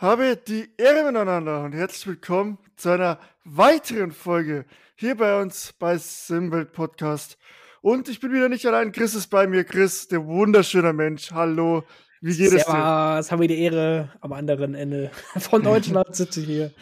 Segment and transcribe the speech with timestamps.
[0.00, 5.98] Habe die Ehre miteinander und herzlich willkommen zu einer weiteren Folge hier bei uns bei
[5.98, 7.36] Simbild Podcast.
[7.82, 8.92] Und ich bin wieder nicht allein.
[8.92, 9.62] Chris ist bei mir.
[9.62, 11.32] Chris, der wunderschöne Mensch.
[11.32, 11.84] Hallo.
[12.22, 12.72] Wie geht es dir?
[12.72, 16.72] Servus, haben wir die Ehre am anderen Ende von Deutschland sitze hier.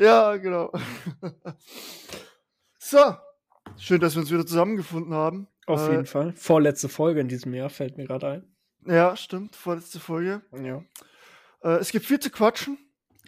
[0.00, 0.70] Ja, genau.
[2.78, 3.00] So,
[3.76, 5.48] schön, dass wir uns wieder zusammengefunden haben.
[5.66, 6.32] Auf äh, jeden Fall.
[6.36, 8.56] Vorletzte Folge in diesem Jahr fällt mir gerade ein.
[8.86, 9.56] Ja, stimmt.
[9.56, 10.42] Vorletzte Folge.
[10.62, 10.80] Ja.
[11.62, 12.78] Äh, es gibt viel zu quatschen.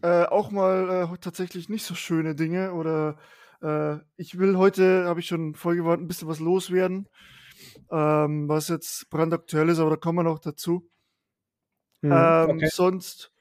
[0.02, 3.18] Äh, auch mal äh, tatsächlich nicht so schöne Dinge oder
[3.60, 7.06] äh, ich will heute, habe ich schon vorgewarnt, ein bisschen was loswerden,
[7.90, 10.88] ähm, was jetzt brandaktuell ist, aber da kommen wir noch dazu.
[12.00, 12.68] Mhm, ähm, okay.
[12.72, 13.32] Sonst,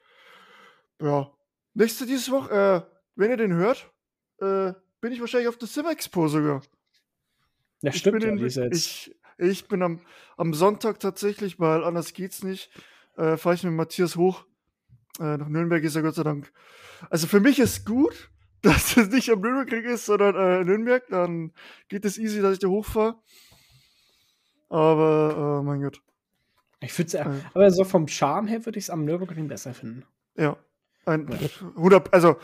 [1.00, 1.32] ja,
[1.72, 3.90] nächste diese Woche, äh, wenn ihr den hört,
[4.38, 6.60] äh, bin ich wahrscheinlich auf der Sim Expo sogar.
[7.80, 8.22] Ja, stimmt.
[8.22, 10.00] Ja, in, ich, ich bin am,
[10.36, 12.70] am Sonntag tatsächlich, weil anders geht's nicht,
[13.16, 14.44] äh, fahre ich mit Matthias hoch.
[15.18, 16.52] Äh, nach Nürnberg ist er Gott sei Dank.
[17.08, 18.30] Also für mich ist gut,
[18.62, 21.06] dass es nicht am Nürnberg ist, sondern äh, Nürnberg.
[21.08, 21.52] Dann
[21.88, 23.16] geht es easy, dass ich da hochfahre.
[24.68, 26.00] Aber, äh, mein Gott.
[26.80, 29.74] Ich finde es, äh, aber so vom Charme her würde ich es am Nürburgring besser
[29.74, 30.04] finden.
[30.36, 30.56] Ja.
[31.04, 31.48] Ein, ja.
[31.76, 32.36] 100, also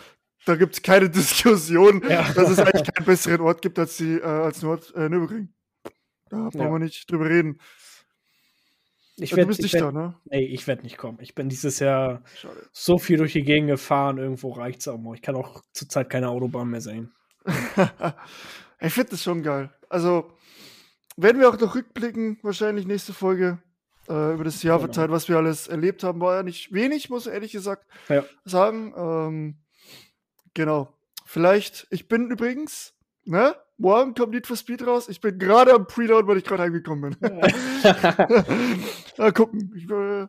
[0.44, 2.32] da gibt es keine Diskussion, ja.
[2.32, 5.52] dass es eigentlich keinen besseren Ort gibt als, die, äh, als Nord, äh, Nürburgring.
[6.28, 6.70] Da brauchen ja.
[6.70, 7.58] wir nicht drüber reden.
[9.18, 10.14] Ich werd, du bist nicht werd, da, ne?
[10.24, 11.18] Nee, ich werde nicht kommen.
[11.20, 12.68] Ich bin dieses Jahr Schade.
[12.72, 15.14] so viel durch die Gegend gefahren, irgendwo reicht es auch mal.
[15.14, 17.14] Ich kann auch zurzeit keine Autobahn mehr sehen.
[18.80, 19.70] ich finde das schon geil.
[19.88, 20.30] Also,
[21.16, 23.58] werden wir auch noch rückblicken, wahrscheinlich nächste Folge,
[24.08, 24.92] äh, über das Jahr genau.
[24.92, 26.20] verteilt, was wir alles erlebt haben.
[26.20, 28.24] War ja nicht wenig, muss ich ehrlich gesagt ja.
[28.44, 28.92] sagen.
[28.96, 29.56] Ähm,
[30.54, 30.92] genau.
[31.24, 32.94] Vielleicht, ich bin übrigens,
[33.24, 33.56] ne?
[33.78, 35.08] Morgen kommt Need for Speed raus.
[35.08, 37.38] Ich bin gerade am Preload, weil ich gerade heimgekommen bin.
[39.18, 40.26] Mal gucken, ich, äh,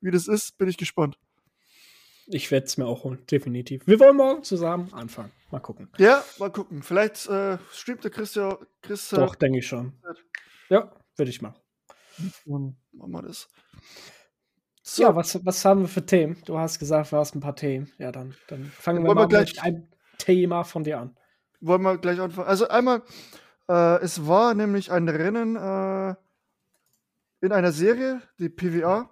[0.00, 1.18] wie das ist, bin ich gespannt.
[2.28, 3.86] Ich werde es mir auch holen, definitiv.
[3.86, 5.32] Wir wollen morgen zusammen anfangen.
[5.50, 5.88] Mal gucken.
[5.98, 6.82] Ja, mal gucken.
[6.82, 8.56] Vielleicht äh, streamt der Christian.
[8.82, 9.92] Chris, Doch, denke ich schon.
[10.68, 11.60] Ja, würde ich machen.
[12.44, 13.48] Machen wir das.
[14.82, 15.02] So.
[15.02, 16.36] Ja, was, was haben wir für Themen?
[16.46, 17.92] Du hast gesagt, du hast ein paar Themen.
[17.98, 21.16] Ja, dann, dann fangen wir mal mit einem Thema von dir an
[21.60, 22.48] wollen wir gleich anfangen.
[22.48, 23.02] Also einmal,
[23.68, 26.14] äh, es war nämlich ein Rennen äh,
[27.40, 29.10] in einer Serie, die PWA,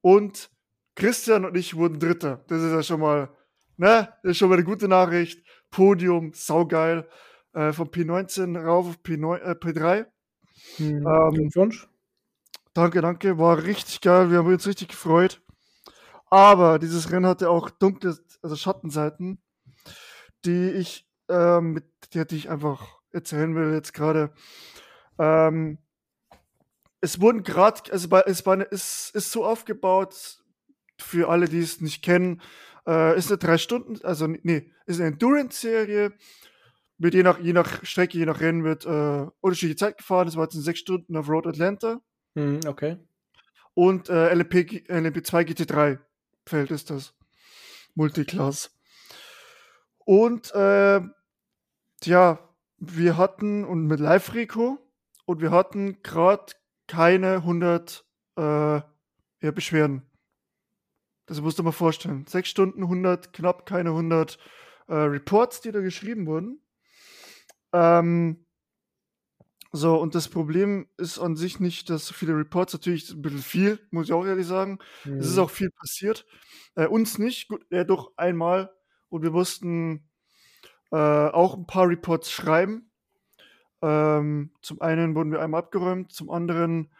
[0.00, 0.50] und
[0.94, 2.44] Christian und ich wurden Dritter.
[2.48, 3.30] Das ist ja schon mal,
[3.76, 5.44] ne, das ist schon mal eine gute Nachricht.
[5.70, 7.08] Podium, saugeil.
[7.52, 10.06] Äh, von P19 rauf auf P9, äh, P3.
[10.76, 11.72] Hm, ähm,
[12.74, 13.38] danke, danke.
[13.38, 14.30] War richtig geil.
[14.30, 15.40] Wir haben uns richtig gefreut.
[16.30, 19.40] Aber dieses Rennen hatte auch dunkle, also Schattenseiten,
[20.44, 21.84] die ich ähm, mit
[22.14, 24.32] der die ich einfach erzählen will jetzt gerade.
[25.18, 25.78] Ähm,
[27.00, 30.38] es wurden gerade, also bei, es war, ist, ist so aufgebaut,
[31.00, 32.42] für alle, die es nicht kennen,
[32.86, 36.12] äh, ist eine drei Stunden, also nee, ist eine Endurance-Serie,
[36.98, 40.26] mit je nach, je nach Strecke, je nach Rennen wird äh, unterschiedliche Zeit gefahren.
[40.26, 42.00] Das war jetzt in sechs Stunden auf Road Atlanta.
[42.34, 42.96] Hm, okay.
[43.74, 44.54] Und äh, LMP,
[44.88, 45.98] LMP2 GT3
[46.44, 47.14] Feld ist das.
[47.94, 48.70] Multiclass.
[50.04, 51.00] Und äh,
[52.00, 52.38] Tja,
[52.76, 54.78] wir hatten und mit Live-Rico
[55.24, 56.52] und wir hatten gerade
[56.86, 60.02] keine 100 äh, ja, Beschwerden.
[61.26, 62.24] Das musst du mal vorstellen.
[62.26, 64.38] Sechs Stunden, 100, knapp keine 100
[64.86, 66.62] äh, Reports, die da geschrieben wurden.
[67.72, 68.46] Ähm,
[69.72, 73.42] so, und das Problem ist an sich nicht, dass so viele Reports, natürlich ein bisschen
[73.42, 74.78] viel, muss ich auch ehrlich sagen.
[75.04, 75.18] Mhm.
[75.18, 75.42] Es ist mhm.
[75.42, 76.24] auch viel passiert.
[76.76, 78.72] Äh, uns nicht, gut, ja, doch einmal.
[79.10, 80.07] Und wir mussten
[80.90, 82.90] äh, auch ein paar Reports schreiben.
[83.82, 86.90] Ähm, zum einen wurden wir einmal abgeräumt, zum anderen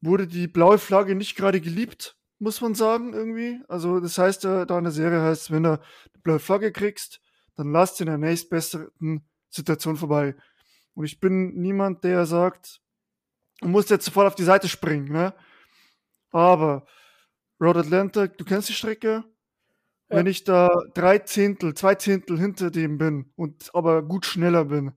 [0.00, 3.60] wurde die blaue Flagge nicht gerade geliebt, muss man sagen, irgendwie.
[3.68, 5.80] Also, das heißt, äh, da in der Serie heißt, wenn du eine
[6.22, 7.20] blaue Flagge kriegst,
[7.56, 10.34] dann lass in der nächstbesten Situation vorbei.
[10.94, 12.80] Und ich bin niemand, der sagt,
[13.60, 15.34] du musst jetzt sofort auf die Seite springen, ne?
[16.30, 16.86] Aber
[17.60, 19.24] Road Atlanta, du kennst die Strecke,
[20.12, 24.92] wenn ich da drei Zehntel, zwei Zehntel hinter dem bin und aber gut schneller bin,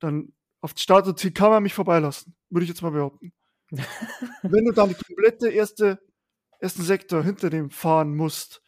[0.00, 2.34] dann auf das Startziel kann man mich vorbeilassen.
[2.50, 3.32] Würde ich jetzt mal behaupten.
[4.42, 6.00] Wenn du dann die komplette erste,
[6.60, 8.62] ersten Sektor hinter dem fahren musst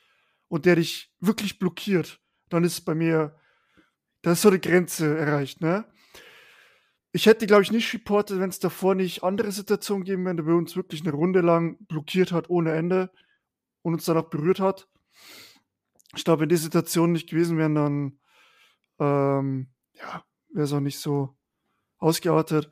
[0.48, 3.36] und der dich wirklich blockiert, dann ist bei mir,
[4.22, 5.84] da ist so eine Grenze erreicht, ne?
[7.10, 10.46] Ich hätte, glaube ich, nicht reportet, wenn es davor nicht andere Situationen geben wären, der
[10.46, 13.10] uns wirklich eine Runde lang blockiert hat ohne Ende
[13.82, 14.88] und uns dann auch berührt hat
[16.14, 18.18] ich glaube, wenn die Situation nicht gewesen wären, dann
[18.98, 21.36] ähm, ja, wäre es auch nicht so
[21.98, 22.70] ausgeartet.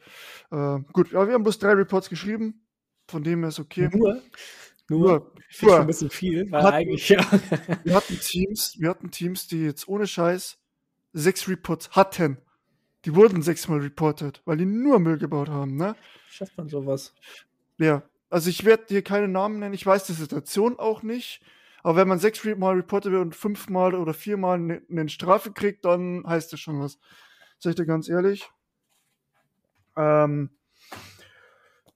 [0.50, 2.66] Äh, gut, aber wir haben bloß drei Reports geschrieben,
[3.08, 3.88] von dem her ist okay.
[3.92, 4.22] Nur?
[4.88, 7.18] Nur, ich finde schon ein bisschen viel, weil hatten, eigentlich ja.
[7.82, 10.58] wir hatten Teams, wir hatten Teams, die jetzt ohne Scheiß
[11.12, 12.38] sechs Reports hatten.
[13.04, 15.96] Die wurden sechsmal reported, weil die nur Müll gebaut haben, ne?
[16.28, 17.14] Schafft man sowas?
[17.78, 21.40] Ja, also ich werde dir keine Namen nennen, ich weiß die Situation auch nicht.
[21.86, 26.24] Aber wenn man sechsmal reported wird und fünfmal oder viermal eine, eine Strafe kriegt, dann
[26.26, 26.98] heißt das schon was.
[27.60, 28.50] Sag ich dir ganz ehrlich.
[29.96, 30.50] Ähm,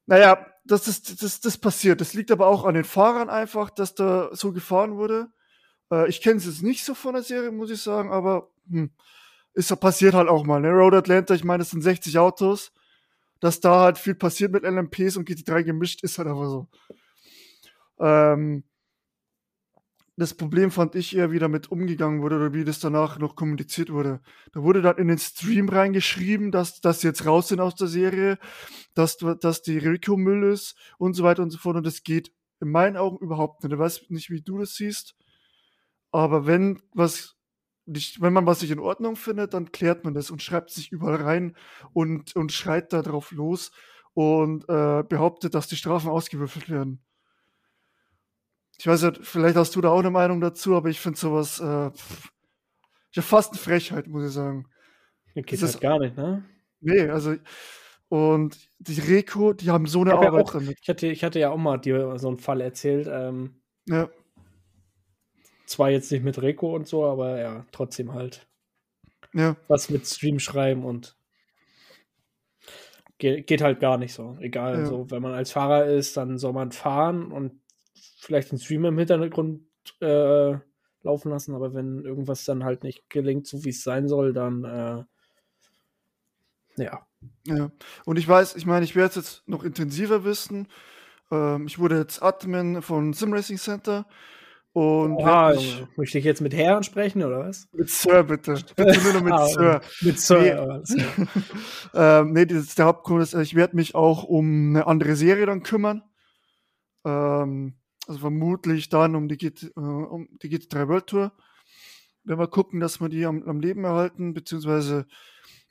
[0.06, 2.00] naja, das ist das, das passiert.
[2.00, 5.32] Das liegt aber auch an den Fahrern einfach, dass da so gefahren wurde.
[5.90, 8.92] Äh, ich kenne es jetzt nicht so von der Serie, muss ich sagen, aber hm,
[9.54, 10.60] ist passiert halt auch mal.
[10.60, 10.70] Ne?
[10.70, 12.72] Road Atlanta, ich meine, es sind 60 Autos.
[13.40, 16.68] Dass da halt viel passiert mit LMPs und GT3 gemischt, ist halt einfach so.
[17.98, 18.62] Ähm,
[20.20, 23.90] das Problem fand ich eher, wie damit umgegangen wurde oder wie das danach noch kommuniziert
[23.90, 24.20] wurde.
[24.52, 27.86] Da wurde dann in den Stream reingeschrieben, dass, dass sie jetzt raus sind aus der
[27.86, 28.38] Serie,
[28.94, 31.76] dass, dass die Rico Müll ist und so weiter und so fort.
[31.76, 33.72] Und das geht in meinen Augen überhaupt nicht.
[33.72, 35.16] Ich weiß nicht, wie du das siehst.
[36.10, 37.36] Aber wenn was
[37.86, 40.92] nicht, wenn man was nicht in Ordnung findet, dann klärt man das und schreibt sich
[40.92, 41.56] überall rein
[41.94, 43.72] und, und schreit da drauf los
[44.12, 47.02] und äh, behauptet, dass die Strafen ausgewürfelt werden.
[48.80, 51.60] Ich weiß ja, vielleicht hast du da auch eine Meinung dazu, aber ich finde sowas
[51.60, 51.90] äh,
[53.12, 54.70] ja fast eine Frechheit, muss ich sagen.
[55.34, 56.46] Geht das halt gar nicht, ne?
[56.80, 57.34] Nee, also
[58.08, 60.78] und die Reko, die haben so eine Arbeit ja auch, damit.
[60.80, 63.06] Ich hatte, ich hatte ja auch mal dir so einen Fall erzählt.
[63.12, 64.08] Ähm, ja.
[65.66, 68.48] Zwar jetzt nicht mit Reko und so, aber ja, trotzdem halt.
[69.34, 69.56] Ja.
[69.68, 71.18] Was mit Stream schreiben und
[73.18, 74.38] geht, geht halt gar nicht so.
[74.40, 74.86] Egal, ja.
[74.86, 77.60] so, wenn man als Fahrer ist, dann soll man fahren und
[78.18, 79.62] vielleicht einen Streamer im Hintergrund
[80.00, 80.54] äh,
[81.02, 84.64] laufen lassen, aber wenn irgendwas dann halt nicht gelingt, so wie es sein soll, dann
[84.64, 85.04] äh,
[86.82, 87.06] ja.
[87.46, 87.70] Ja,
[88.06, 90.68] und ich weiß, ich meine, ich werde es jetzt noch intensiver wissen.
[91.30, 94.06] Ähm, ich wurde jetzt Admin von Sim Racing Center
[94.72, 97.68] und Oha, ich, möchte ich jetzt mit Herren sprechen oder was?
[97.72, 98.54] Mit Sir, bitte.
[98.76, 99.80] Bitte nur mit ah, Sir.
[100.00, 100.82] Mit Sir.
[100.88, 101.26] Nee,
[101.94, 105.46] ähm, nee das ist der Hauptgrund ist, ich werde mich auch um eine andere Serie
[105.46, 106.02] dann kümmern.
[107.04, 107.74] Ähm,
[108.10, 111.32] also vermutlich dann um die, GT, äh, um die GT3 World Tour.
[112.24, 115.06] Wenn wir gucken, dass wir die am, am Leben erhalten, beziehungsweise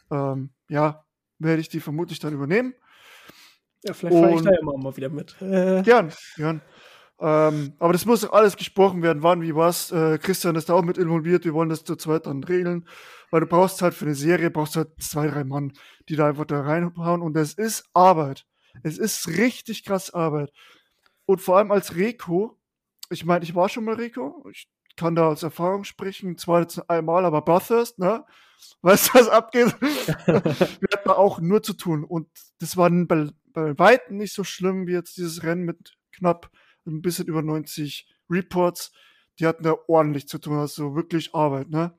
[0.09, 1.03] ähm, ja,
[1.38, 2.75] werde ich die vermutlich dann übernehmen.
[3.83, 5.36] Ja, vielleicht fahre ich da ja mal wieder mit.
[5.39, 6.62] Gern, gern.
[7.19, 9.91] Ähm, aber das muss alles gesprochen werden, wann, wie, was.
[9.91, 11.44] Äh, Christian ist da auch mit involviert.
[11.44, 12.88] Wir wollen das zu zweit dann regeln.
[13.31, 15.74] Weil du brauchst halt für eine Serie, brauchst halt zwei, drei Mann,
[16.07, 17.21] die da einfach da reinhauen.
[17.21, 18.45] Und das ist Arbeit.
[18.81, 20.51] Es ist richtig krass Arbeit.
[21.30, 22.60] Und vor allem als Reko,
[23.12, 26.90] ich meine, ich war schon mal Reko, ich kann da aus Erfahrung sprechen, zwar jetzt
[26.90, 28.26] einmal, aber Bathurst, ne?
[28.81, 29.80] Weißt du, was abgeht?
[29.80, 32.04] Wir hatten auch nur zu tun.
[32.04, 32.28] Und
[32.58, 36.50] das war bei, bei Weitem nicht so schlimm wie jetzt dieses Rennen mit knapp
[36.88, 38.92] ein bisschen über 90 Reports.
[39.38, 41.96] Die hatten da ordentlich zu tun, also wirklich Arbeit, ne?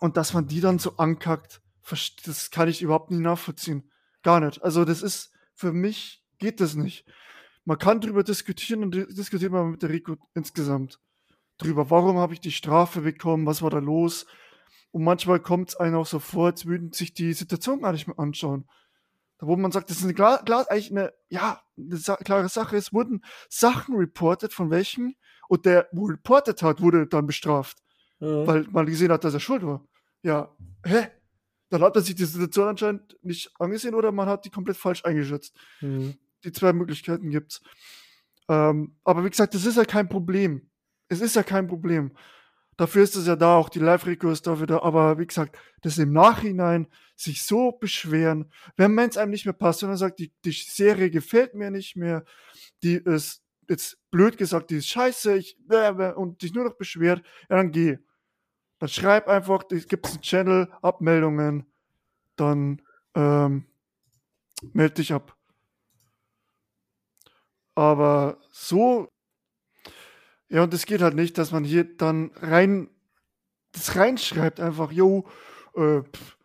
[0.00, 1.62] Und dass man die dann so ankackt,
[2.24, 3.92] das kann ich überhaupt nicht nachvollziehen.
[4.24, 4.60] Gar nicht.
[4.64, 7.06] Also das ist, für mich geht das nicht
[7.64, 11.00] man kann darüber diskutieren und diskutiert man mit der Rico insgesamt
[11.58, 14.26] drüber, warum habe ich die Strafe bekommen, was war da los.
[14.90, 18.06] Und manchmal kommt es einem auch so vor, als würden sich die Situation gar nicht
[18.06, 18.68] mehr anschauen.
[19.38, 22.48] Da wo man sagt, das ist eine klar, klar eigentlich eine, ja, eine sa klare
[22.48, 22.76] Sache.
[22.76, 25.16] Es wurden Sachen reported, von welchen,
[25.48, 27.78] und der, wo reported hat, wurde dann bestraft.
[28.20, 28.46] Ja.
[28.46, 29.84] Weil man gesehen hat, dass er schuld war.
[30.22, 30.54] Ja,
[30.84, 31.08] hä?
[31.70, 35.04] Dann hat er sich die Situation anscheinend nicht angesehen oder man hat die komplett falsch
[35.04, 35.56] eingeschätzt.
[35.80, 36.14] Mhm
[36.44, 37.62] die zwei Möglichkeiten gibt's.
[38.48, 40.70] Ähm, aber wie gesagt, das ist ja kein Problem.
[41.08, 42.12] Es ist ja kein Problem.
[42.76, 44.82] Dafür ist es ja da, auch die Live-Reco ist dafür da.
[44.82, 49.82] Aber wie gesagt, das im Nachhinein sich so beschweren, wenn es einem nicht mehr passt
[49.82, 52.24] dann sagt, die, die Serie gefällt mir nicht mehr,
[52.82, 55.56] die ist jetzt blöd gesagt, die ist scheiße, ich,
[56.16, 57.98] und dich nur noch beschwert, ja, dann geh.
[58.78, 61.66] Dann schreib einfach, es gibt einen Channel, Abmeldungen,
[62.36, 62.82] dann
[63.14, 63.66] ähm,
[64.72, 65.36] melde dich ab.
[67.74, 69.08] Aber so,
[70.48, 72.88] ja, und es geht halt nicht, dass man hier dann rein,
[73.72, 75.26] das reinschreibt, einfach, jo,
[75.74, 76.36] äh, pff,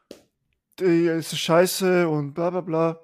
[0.81, 3.01] ist scheiße und bla bla bla.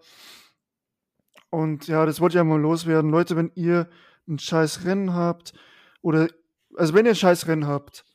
[1.50, 3.12] Und ja, das wollte ich einmal loswerden.
[3.12, 3.90] Leute, wenn ihr
[4.28, 5.54] ein scheiß Rennen habt,
[6.02, 6.28] oder,
[6.76, 8.06] also wenn ihr ein scheiß Rennen habt,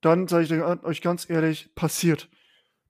[0.00, 2.28] dann sage ich euch ganz ehrlich, passiert.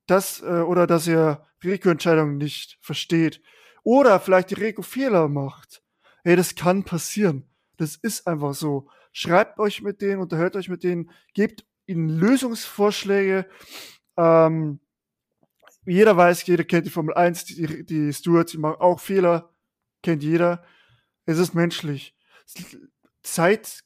[0.06, 3.42] Das, äh, oder dass ihr Reko-Entscheidungen nicht versteht.
[3.82, 5.82] Oder vielleicht die Reko-Fehler macht
[6.26, 7.45] hey, das kann passieren.
[7.76, 8.88] Das ist einfach so.
[9.12, 13.49] Schreibt euch mit denen, unterhört euch mit denen, gebt ihnen Lösungsvorschläge.
[14.16, 14.80] Ähm,
[15.85, 19.54] jeder weiß, jeder kennt die Formel 1, die, die Stewards, die machen auch Fehler,
[20.02, 20.64] kennt jeder.
[21.26, 22.16] Es ist menschlich.
[23.23, 23.85] seid,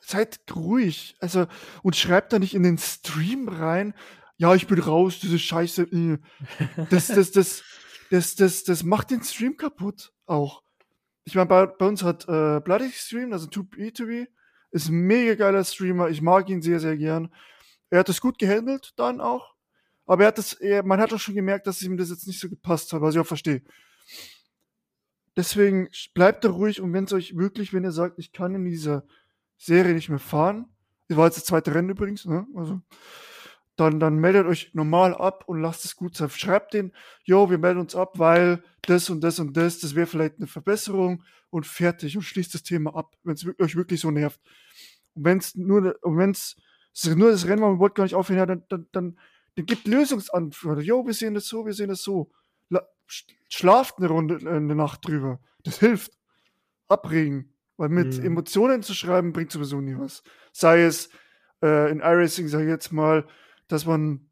[0.00, 1.16] seid ruhig.
[1.20, 1.46] Also,
[1.82, 3.94] und schreibt da nicht in den Stream rein,
[4.36, 5.84] ja, ich bin raus, diese Scheiße.
[5.84, 6.18] Äh.
[6.90, 7.62] Das, das, das,
[8.10, 10.67] das, das, das macht den Stream kaputt auch.
[11.28, 14.28] Ich meine, bei, bei uns hat äh, Bloody Stream, also 2B2B,
[14.70, 16.08] ist ein mega geiler Streamer.
[16.08, 17.30] Ich mag ihn sehr, sehr gern.
[17.90, 19.54] Er hat es gut gehandelt dann auch.
[20.06, 22.40] Aber er hat das, er, man hat auch schon gemerkt, dass ihm das jetzt nicht
[22.40, 23.62] so gepasst hat, was ich auch verstehe.
[25.36, 28.64] Deswegen bleibt da ruhig und wenn es euch wirklich, wenn ihr sagt, ich kann in
[28.64, 29.04] dieser
[29.58, 30.64] Serie nicht mehr fahren,
[31.08, 32.46] das war jetzt das zweite Rennen übrigens, ne?
[32.56, 32.80] Also,
[33.80, 36.30] dann, dann meldet euch normal ab und lasst es gut sein.
[36.30, 36.92] Schreibt den,
[37.24, 40.46] jo, wir melden uns ab, weil das und das und das, das wäre vielleicht eine
[40.46, 44.40] Verbesserung und fertig und schließt das Thema ab, wenn es euch wirklich so nervt.
[45.14, 46.56] Und wenn es nur, wenn es
[47.04, 49.18] nur das Rennen war, man wollte gar nicht aufhören, ja, dann, dann, dann,
[49.54, 50.84] dann gibt Lösungsantworten.
[50.84, 52.30] Jo, wir sehen das so, wir sehen das so.
[53.48, 55.40] Schlaft eine Runde, äh, eine Nacht drüber.
[55.62, 56.12] Das hilft.
[56.88, 57.54] Abregen.
[57.76, 58.24] Weil mit mhm.
[58.24, 60.22] Emotionen zu schreiben, bringt sowieso nie was.
[60.52, 61.10] Sei es
[61.62, 63.26] äh, in iRacing, sage ich jetzt mal,
[63.68, 64.28] dass man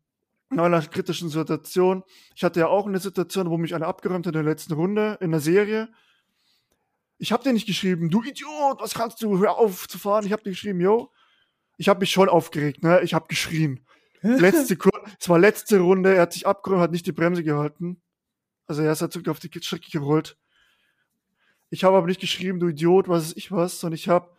[0.50, 4.34] in einer kritischen Situation, ich hatte ja auch eine Situation, wo mich einer abgeräumt hat
[4.34, 5.88] in der letzten Runde in der Serie.
[7.18, 10.26] Ich habe dir nicht geschrieben, du Idiot, was kannst du, hör auf zu fahren.
[10.26, 11.10] Ich habe dir geschrieben, yo,
[11.78, 13.00] ich habe mich schon aufgeregt, ne?
[13.02, 13.80] Ich habe geschrien.
[14.22, 14.76] Letzte,
[15.20, 18.00] es war letzte Runde, er hat sich abgeräumt, hat nicht die Bremse gehalten.
[18.66, 20.36] Also er ist halt zurück auf die Strecke gerollt.
[21.70, 24.35] Ich habe aber nicht geschrieben, du Idiot, was ist ich was, sondern ich habe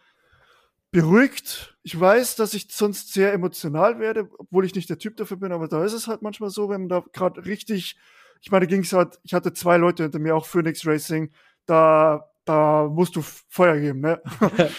[0.91, 1.77] beruhigt.
[1.84, 5.51] Ich weiß, dass ich sonst sehr emotional werde, obwohl ich nicht der Typ dafür bin,
[5.51, 7.98] aber da ist es halt manchmal so, wenn man da gerade richtig,
[8.41, 11.32] ich meine, ging es halt, ich hatte zwei Leute hinter mir, auch Phoenix Racing,
[11.65, 14.22] da, da musst du Feuer geben, ne?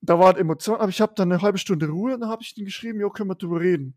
[0.00, 2.42] da war halt Emotion, aber ich habe dann eine halbe Stunde Ruhe und dann habe
[2.42, 3.96] ich ihm geschrieben, jo, können wir drüber reden.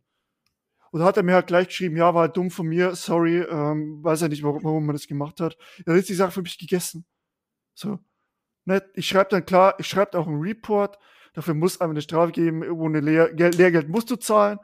[0.92, 3.42] Und da hat er mir halt gleich geschrieben, ja, war halt dumm von mir, sorry,
[3.42, 5.58] ähm, weiß ja nicht, warum, warum man das gemacht hat.
[5.86, 7.06] Dann ist die Sache für mich gegessen.
[7.76, 8.00] So.
[8.66, 8.84] Ne?
[8.96, 10.98] Ich schreibe dann klar, ich schreibe auch einen Report,
[11.34, 14.60] dafür muss einem eine Strafe geben, ohne Lehr Geld, Lehrgeld musst du zahlen.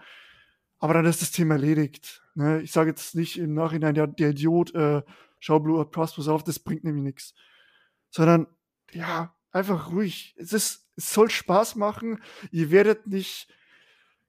[0.80, 2.22] Aber dann ist das Thema erledigt.
[2.36, 2.62] Ne?
[2.62, 5.02] Ich sage jetzt nicht im Nachhinein, ja, der Idiot, äh,
[5.40, 7.34] schau Blue Pass, pass auf, das bringt nämlich nichts.
[8.10, 8.48] Sondern,
[8.92, 10.36] ja, einfach ruhig.
[10.38, 12.22] Es ist, es soll Spaß machen.
[12.52, 13.48] Ihr werdet nicht,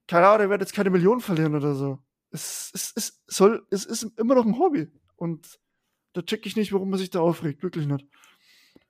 [0.07, 1.99] keine Ahnung, ihr werdet jetzt keine Millionen verlieren oder so.
[2.31, 4.87] Es, es, es soll, es ist immer noch ein Hobby.
[5.15, 5.59] Und
[6.13, 7.61] da check ich nicht, warum man sich da aufregt.
[7.63, 8.05] Wirklich nicht.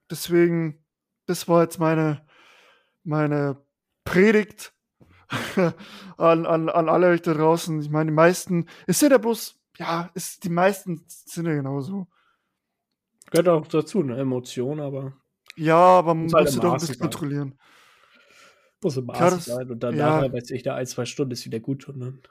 [0.10, 0.84] Deswegen,
[1.26, 2.26] das war jetzt meine,
[3.08, 3.58] meine
[4.04, 4.74] Predigt
[6.18, 7.82] an, an, an alle euch da draußen.
[7.82, 12.08] Ich meine, die meisten, es sind ja bloß, ja, ist, die meisten sind ja genauso.
[13.32, 15.14] Gehört auch dazu, eine Emotion, aber.
[15.56, 17.60] Ja, aber man muss halt doch ein bisschen kontrollieren.
[18.82, 20.18] Muss im Maß sein und dann ja.
[20.18, 22.22] nachher, weiß ich, da ein, zwei Stunden ist wieder gut und dann.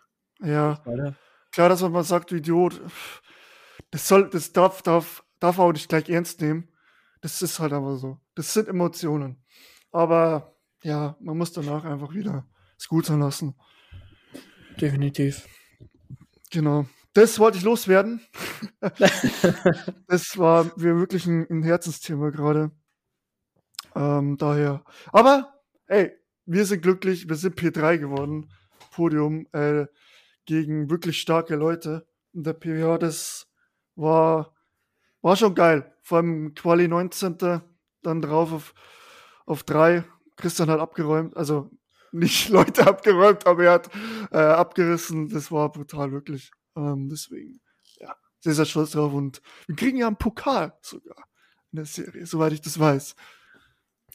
[0.40, 0.82] Ja.
[1.50, 2.80] Klar, dass man sagt, du Idiot,
[3.90, 6.68] das soll, das darf, darf, darf auch nicht gleich ernst nehmen.
[7.20, 8.18] Das ist halt aber so.
[8.34, 9.42] Das sind Emotionen.
[9.90, 10.55] Aber
[10.86, 12.46] ja, man muss danach einfach wieder
[12.78, 13.56] es gut sein lassen.
[14.80, 15.48] Definitiv.
[16.52, 16.86] Genau.
[17.12, 18.20] Das wollte ich loswerden.
[20.06, 22.70] das war mir wirklich ein, ein Herzensthema gerade.
[23.96, 24.84] Ähm, daher.
[25.12, 25.54] Aber,
[25.86, 26.12] ey,
[26.44, 28.52] wir sind glücklich, wir sind P3 geworden.
[28.92, 29.86] Podium äh,
[30.44, 32.06] gegen wirklich starke Leute.
[32.32, 33.48] Und der PWH, das
[33.96, 34.54] war,
[35.20, 35.92] war schon geil.
[36.02, 37.38] Vor allem Quali 19.
[38.02, 38.74] Dann drauf auf,
[39.46, 40.04] auf drei.
[40.36, 41.70] Christian hat abgeräumt, also
[42.12, 43.90] nicht Leute abgeräumt, aber er hat
[44.30, 45.28] äh, abgerissen.
[45.28, 46.50] Das war brutal, wirklich.
[46.76, 47.60] Ähm, deswegen,
[47.98, 49.12] ja, sehr, sehr stolz drauf.
[49.12, 51.24] Und wir kriegen ja einen Pokal sogar
[51.72, 53.16] in der Serie, soweit ich das weiß.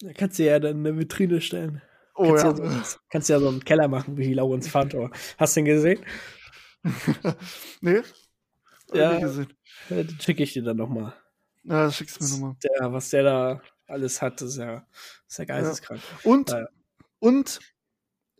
[0.01, 1.81] Da kannst du ja dann eine Vitrine stellen.
[2.15, 2.65] Oh kannst ja.
[2.65, 5.11] ja so, kannst ja so einen Keller machen wie Laurens Fantor.
[5.37, 6.05] Hast du den gesehen?
[7.81, 8.01] nee.
[8.93, 9.53] Ja, gesehen.
[9.89, 11.13] den schicke ich dir dann nochmal.
[11.63, 12.55] Ja, das schickst du mir nochmal.
[12.63, 13.61] Der, was der da
[13.91, 14.85] alles hat, ist ja,
[15.27, 16.01] ist ja geisteskrank.
[16.23, 16.31] Ja.
[16.31, 16.67] Und, ja.
[17.19, 17.59] und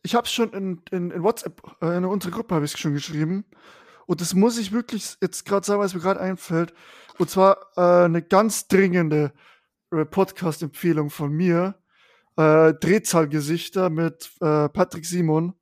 [0.03, 3.46] ich habe schon in, in, in WhatsApp, äh, in unsere Gruppe habe ich schon geschrieben.
[4.08, 6.74] Und das muss ich wirklich jetzt gerade sagen, was mir gerade einfällt.
[7.17, 9.34] Und zwar äh, eine ganz dringende
[9.91, 11.75] äh, Podcast-Empfehlung von mir.
[12.38, 15.53] Äh, Drehzahlgesichter mit äh, Patrick Simon.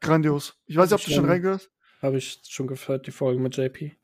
[0.00, 0.56] Grandios.
[0.66, 1.70] Ich weiß nicht, ob du schon reingehört
[2.02, 3.96] Habe ich schon gehört, die Folge mit JP.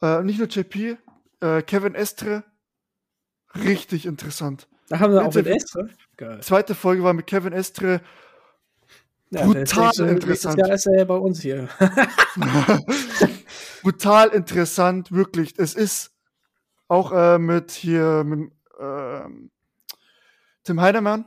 [0.00, 0.96] Äh, nicht nur JP,
[1.40, 2.44] äh, Kevin Estre
[3.64, 4.68] richtig interessant.
[4.88, 5.90] Da haben wir auch mit Estre?
[6.16, 6.40] Geil.
[6.42, 8.00] Zweite Folge war mit Kevin Estre.
[9.30, 10.58] Ja, brutal so, interessant.
[10.58, 11.68] Ja, ist er ja bei uns hier.
[13.82, 15.58] brutal interessant, wirklich.
[15.58, 16.12] Es ist
[16.86, 19.28] auch äh, mit hier mit äh,
[20.62, 21.26] Tim Heidemann.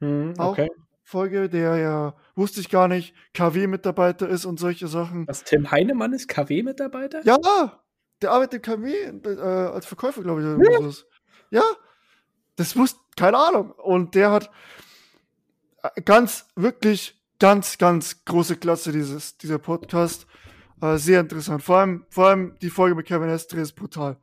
[0.00, 0.68] Hm, okay.
[0.70, 5.26] Auch Folge, der ja, wusste ich gar nicht, KW-Mitarbeiter ist und solche Sachen.
[5.26, 7.22] Was, Tim Heinemann ist KW-Mitarbeiter?
[7.24, 7.80] Ja,
[8.20, 8.92] der arbeitet im KW
[9.24, 10.70] äh, als Verkäufer, glaube ich.
[10.70, 10.90] Ja.
[11.50, 11.64] Ja,
[12.56, 13.72] das wusste, keine Ahnung.
[13.72, 14.50] Und der hat
[15.82, 20.26] äh, ganz, wirklich ganz, ganz große Klasse, dieses, dieser Podcast.
[20.80, 21.62] Äh, sehr interessant.
[21.62, 24.16] Vor allem, vor allem die Folge mit Kevin Estre ist brutal.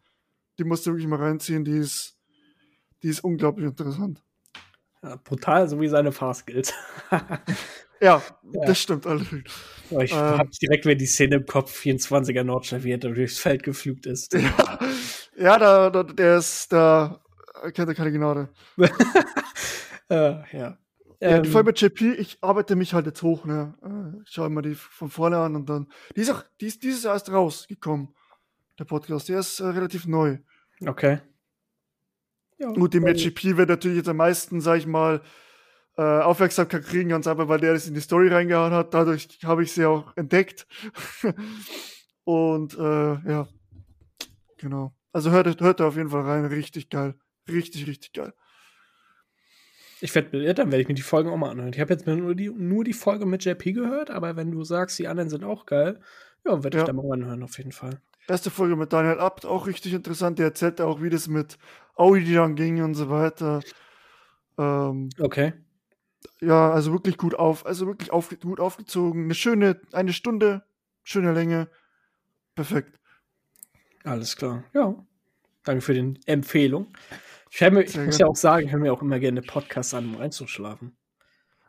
[0.58, 2.17] Die musst du wirklich mal reinziehen, die ist,
[3.03, 4.25] die ist unglaublich interessant.
[5.06, 6.74] Ja, brutal, so wie seine Fahrskills.
[7.12, 7.30] ja,
[8.02, 8.22] ja,
[8.66, 9.54] das stimmt allerdings.
[9.92, 13.38] Oh, ich ähm, habe direkt wieder die Szene im Kopf, 24er Nordschleife, wie er durchs
[13.38, 14.34] Feld geflugt ist.
[14.34, 14.80] Ja,
[15.38, 17.22] ja da, da, der ist, da
[17.74, 18.50] kennt er keine Gnade.
[20.10, 20.78] äh, ja.
[21.22, 23.76] Ja, die Folge mit JP, ich arbeite mich halt jetzt hoch, ne?
[23.84, 25.88] Äh, ich schaue mir die von vorne an und dann.
[26.16, 28.14] Die ist auch, die ist dieses Jahr erst rausgekommen,
[28.80, 29.30] der Podcast.
[29.30, 30.40] Der ist äh, relativ neu.
[30.86, 31.20] Okay.
[32.58, 35.22] Ja, Gut, dem JP wird natürlich jetzt am meisten, sag ich mal,
[35.98, 38.94] äh, Aufmerksamkeit kriegen, ganz einfach, weil der das in die Story reingehauen hat.
[38.94, 40.68] Dadurch habe ich sie auch entdeckt.
[42.24, 43.48] und äh, ja,
[44.58, 44.94] genau.
[45.12, 46.46] Also hört, hört da auf jeden Fall rein.
[46.46, 47.16] Richtig geil.
[47.48, 48.34] Richtig, richtig geil.
[50.02, 51.72] Ich werde, ja, dann werde ich mir die Folgen auch mal anhören.
[51.74, 55.00] Ich habe jetzt nur die, nur die Folge mit JP gehört, aber wenn du sagst,
[55.00, 56.02] die anderen sind auch geil,
[56.46, 56.86] ja, werde ich ja.
[56.86, 58.02] da mal anhören, auf jeden Fall.
[58.28, 60.40] Erste Folge mit Daniel Abt, auch richtig interessant.
[60.40, 61.58] Der erzählt auch, wie das mit
[61.96, 63.62] Audi dann ging und so weiter.
[64.58, 65.54] Ähm, okay.
[66.42, 69.25] Ja, also wirklich gut auf, also wirklich auf, gut aufgezogen.
[69.25, 70.64] Eine schöne, eine Stunde,
[71.04, 71.70] schöne Länge.
[72.56, 73.00] Perfekt.
[74.04, 74.64] Alles klar.
[74.74, 74.96] Ja.
[75.64, 76.94] Danke für die Empfehlung.
[77.50, 80.14] Ich, mir, ich muss ja auch sagen, ich höre mir auch immer gerne Podcasts an,
[80.14, 80.96] um einzuschlafen.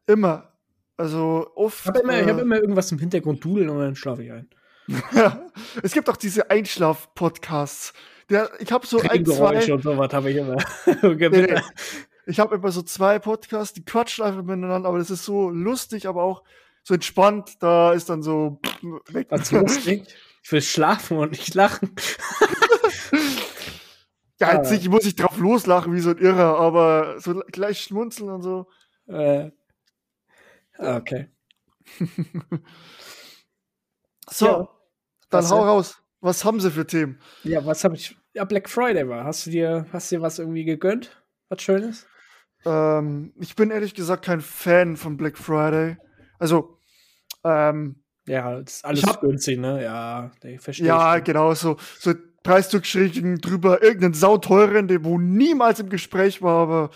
[0.06, 0.52] Immer.
[0.96, 1.80] Also oft.
[1.80, 4.48] Ich habe immer, äh, hab immer irgendwas im Hintergrund dudeln und dann schlafe ich ein.
[5.82, 7.92] Es gibt auch diese Einschlaf-Podcasts.
[8.28, 9.72] Ich habe so ein, zwei.
[9.72, 10.56] und sowas habe ich immer.
[11.02, 11.60] nee, nee.
[12.26, 16.08] Ich habe immer so zwei Podcasts, die quatschen einfach miteinander, aber das ist so lustig,
[16.08, 16.42] aber auch
[16.82, 17.54] so entspannt.
[17.60, 18.60] Da ist dann so
[19.08, 19.28] weg.
[19.30, 20.08] Was lustig?
[20.42, 21.94] Ich will schlafen und nicht lachen.
[24.38, 28.28] Ja, jetzt nicht, muss ich drauf loslachen wie so ein Irrer, aber so gleich schmunzeln
[28.28, 28.66] und so.
[29.06, 29.50] Äh,
[30.76, 31.30] okay.
[34.28, 34.68] so, ja,
[35.30, 36.02] dann hau raus.
[36.26, 37.20] Was haben sie für Themen?
[37.44, 38.16] Ja, was habe ich?
[38.34, 39.24] Ja, Black Friday war.
[39.24, 41.22] Hast du dir, hast dir was irgendwie gegönnt?
[41.48, 42.06] Was Schönes?
[42.64, 45.98] Ähm, ich bin ehrlich gesagt kein Fan von Black Friday.
[46.40, 46.80] Also,
[47.44, 49.80] ähm, ja, das ist alles hab, günstig, ne?
[49.84, 50.88] Ja, ich verstehe.
[50.88, 52.12] Ja, genau, so, so
[52.42, 56.90] Preiszugschrägen drüber, irgendeinen sauteuren, der wo niemals im Gespräch war, aber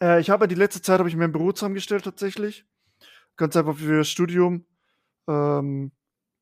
[0.00, 2.66] äh, ich habe die letzte Zeit habe ich mir ein Büro zusammengestellt tatsächlich.
[3.36, 4.64] Ganz einfach für das Studium,
[5.28, 5.92] ähm,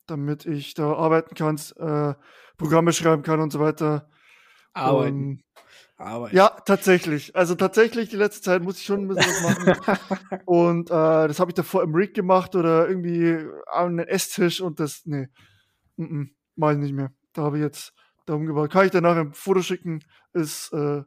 [0.07, 2.15] damit ich da arbeiten kann, äh,
[2.57, 4.09] Programme schreiben kann und so weiter.
[4.73, 5.43] Arbeiten.
[5.99, 6.37] Arbeiten.
[6.37, 7.35] Ja, tatsächlich.
[7.35, 10.41] Also tatsächlich, die letzte Zeit muss ich schon ein bisschen was machen.
[10.45, 14.79] und äh, das habe ich davor im Rig gemacht oder irgendwie an den Esstisch und
[14.79, 15.29] das, nee,
[15.97, 17.13] mm -mm, mach ich nicht mehr.
[17.33, 17.95] Da habe ich jetzt
[18.27, 18.71] darum gebaut.
[18.71, 20.05] Kann ich dir nachher ein Foto schicken?
[20.35, 21.03] Ist äh,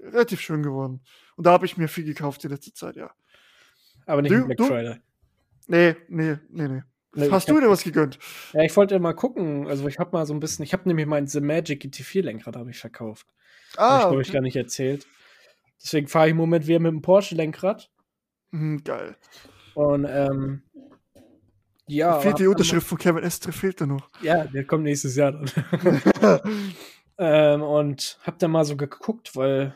[0.00, 1.02] relativ schön geworden.
[1.36, 3.10] Und da habe ich mir viel gekauft die letzte Zeit, ja.
[4.06, 4.64] Aber nicht du, Black du?
[4.64, 5.00] Friday.
[5.68, 6.82] Nee, nee, nee, nee.
[7.14, 8.18] Nee Hast du dir was gegönnt?
[8.52, 9.66] Ja, ich wollte mal gucken.
[9.68, 12.56] Also ich habe mal so ein bisschen, ich habe nämlich mein The Magic GT4 Lenkrad
[12.56, 13.26] habe ich verkauft.
[13.76, 14.20] Ah, habe ich okay.
[14.26, 15.06] ich gar nicht erzählt.
[15.82, 17.90] Deswegen fahre ich im Moment wieder mit dem Porsche Lenkrad.
[18.50, 19.16] Mhm, geil.
[19.74, 20.62] Und ähm,
[21.86, 22.20] ja.
[22.20, 24.08] Fehlt die Unterschrift von Kevin Estre, fehlt da noch.
[24.22, 25.50] Ja, der kommt nächstes Jahr dann.
[27.18, 29.74] ähm, und hab dann mal so geguckt, weil,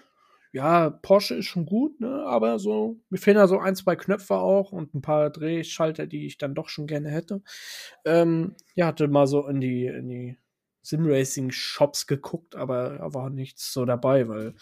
[0.52, 4.36] ja, Porsche ist schon gut, ne, aber so, mir fehlen da so ein, zwei Knöpfe
[4.36, 7.42] auch und ein paar Drehschalter, die ich dann doch schon gerne hätte.
[8.04, 10.38] Ähm, ja, hatte mal so in die, in die
[10.82, 14.54] Simracing-Shops geguckt, aber da war nichts so dabei, weil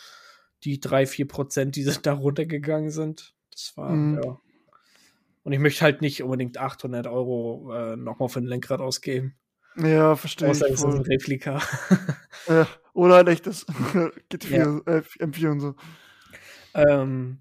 [0.64, 4.20] die drei, vier Prozent, die da runtergegangen sind, das war, mhm.
[4.22, 4.40] ja,
[5.44, 9.36] und ich möchte halt nicht unbedingt 800 Euro äh, nochmal für ein Lenkrad ausgeben.
[9.76, 10.74] Ja, verstehe Außer ich.
[10.74, 11.60] Außer es ist ein Replika.
[12.48, 14.92] ja, oder ein echtes GT4, ja.
[14.92, 15.74] äh, M4 und so.
[16.74, 17.40] Ähm,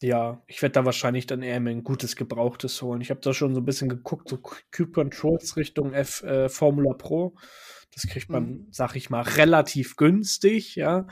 [0.00, 3.00] ja, ich werde da wahrscheinlich dann eher ein gutes Gebrauchtes holen.
[3.00, 6.94] Ich habe da schon so ein bisschen geguckt, so Cube Controls Richtung F äh, Formula
[6.94, 7.36] Pro.
[7.94, 8.66] Das kriegt man, mhm.
[8.70, 11.06] sag ich mal, relativ günstig, ja.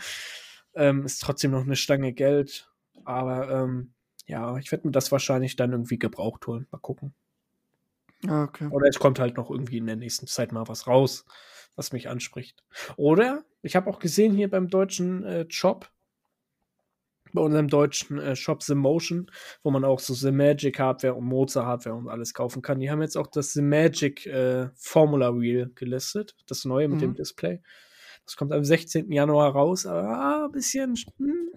[0.75, 2.69] Ähm, ist trotzdem noch eine Stange Geld.
[3.05, 3.95] Aber ähm,
[4.27, 6.67] ja, ich werde mir das wahrscheinlich dann irgendwie gebraucht holen.
[6.71, 7.15] Mal gucken.
[8.27, 8.69] Ah, okay.
[8.71, 11.25] Oder es kommt halt noch irgendwie in der nächsten Zeit mal was raus,
[11.77, 12.63] was mich anspricht.
[12.97, 15.91] Oder ich habe auch gesehen hier beim deutschen äh, Shop,
[17.33, 19.31] bei unserem deutschen äh, Shop The Motion,
[19.63, 22.81] wo man auch so The Magic Hardware und Mozart Hardware und alles kaufen kann.
[22.81, 27.01] Die haben jetzt auch das The Magic äh, Formula Wheel gelistet, das neue mit mhm.
[27.01, 27.63] dem Display.
[28.25, 29.11] Das kommt am 16.
[29.11, 30.95] Januar raus, aber ah, ein bisschen.
[31.19, 31.51] Hm,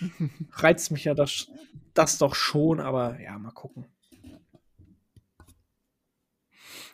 [0.52, 1.48] reizt mich ja das,
[1.94, 3.86] das doch schon, aber ja, mal gucken.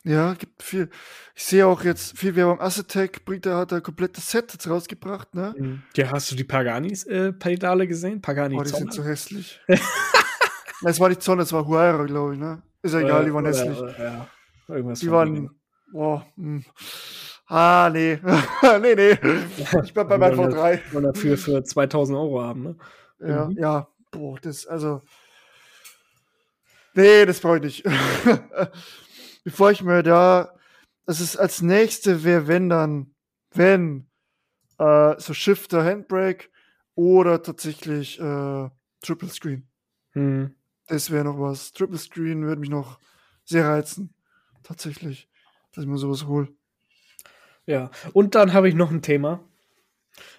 [0.05, 0.91] Ja, gibt viel.
[1.35, 2.61] Ich sehe auch jetzt viel Werbung.
[2.61, 5.55] Acetec bringt, da hat er ein komplettes Set jetzt rausgebracht, ne?
[5.57, 5.83] Mhm.
[5.97, 8.21] Ja, hast du die Paganis-Pedale äh, gesehen?
[8.21, 9.61] Pagani oh, die sind so hässlich.
[10.85, 12.63] es war nicht Zonne, es war Huayra, glaube ich, ne?
[12.83, 13.79] Ist ja egal, die waren oder, hässlich.
[13.79, 14.29] Oder, ja.
[14.69, 15.51] Irgendwas die waren.
[16.37, 16.65] Hm.
[17.47, 18.19] Ah, nee.
[18.83, 19.19] nee, nee.
[19.85, 20.81] Ich bin bei meinem V3.
[20.93, 22.77] Und dafür für 2000 Euro haben, ne?
[23.21, 23.59] Ja, mhm.
[23.59, 23.89] ja.
[24.11, 25.01] Boah, das, also.
[26.93, 27.85] Nee, das brauche ich nicht.
[29.45, 30.59] Bevor ich mir da.
[31.07, 33.15] Das ist als nächste wäre, wenn dann,
[33.53, 34.09] wenn,
[34.79, 36.49] äh, so Shifter Handbrake
[36.95, 38.71] oder tatsächlich äh,
[39.03, 39.69] Triple Screen.
[40.15, 40.55] Mhm.
[40.87, 41.73] Das wäre noch was.
[41.73, 42.99] Triple Screen würde mich noch
[43.45, 44.15] sehr reizen.
[44.63, 45.29] Tatsächlich.
[45.73, 46.49] Dass ich mir sowas hole.
[47.67, 49.41] Ja, und dann habe ich noch ein Thema.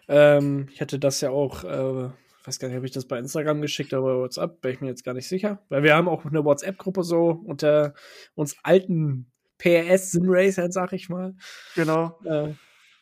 [0.08, 2.10] Ähm, ich hatte das ja auch, äh,
[2.46, 4.80] ich weiß gar nicht, habe ich das bei Instagram geschickt oder bei WhatsApp, bin ich
[4.80, 5.64] mir jetzt gar nicht sicher.
[5.70, 7.96] Weil wir haben auch eine WhatsApp-Gruppe so unter
[8.36, 11.34] uns alten PRS-Sim-Racern, sag ich mal.
[11.74, 12.20] Genau.
[12.24, 12.54] Äh,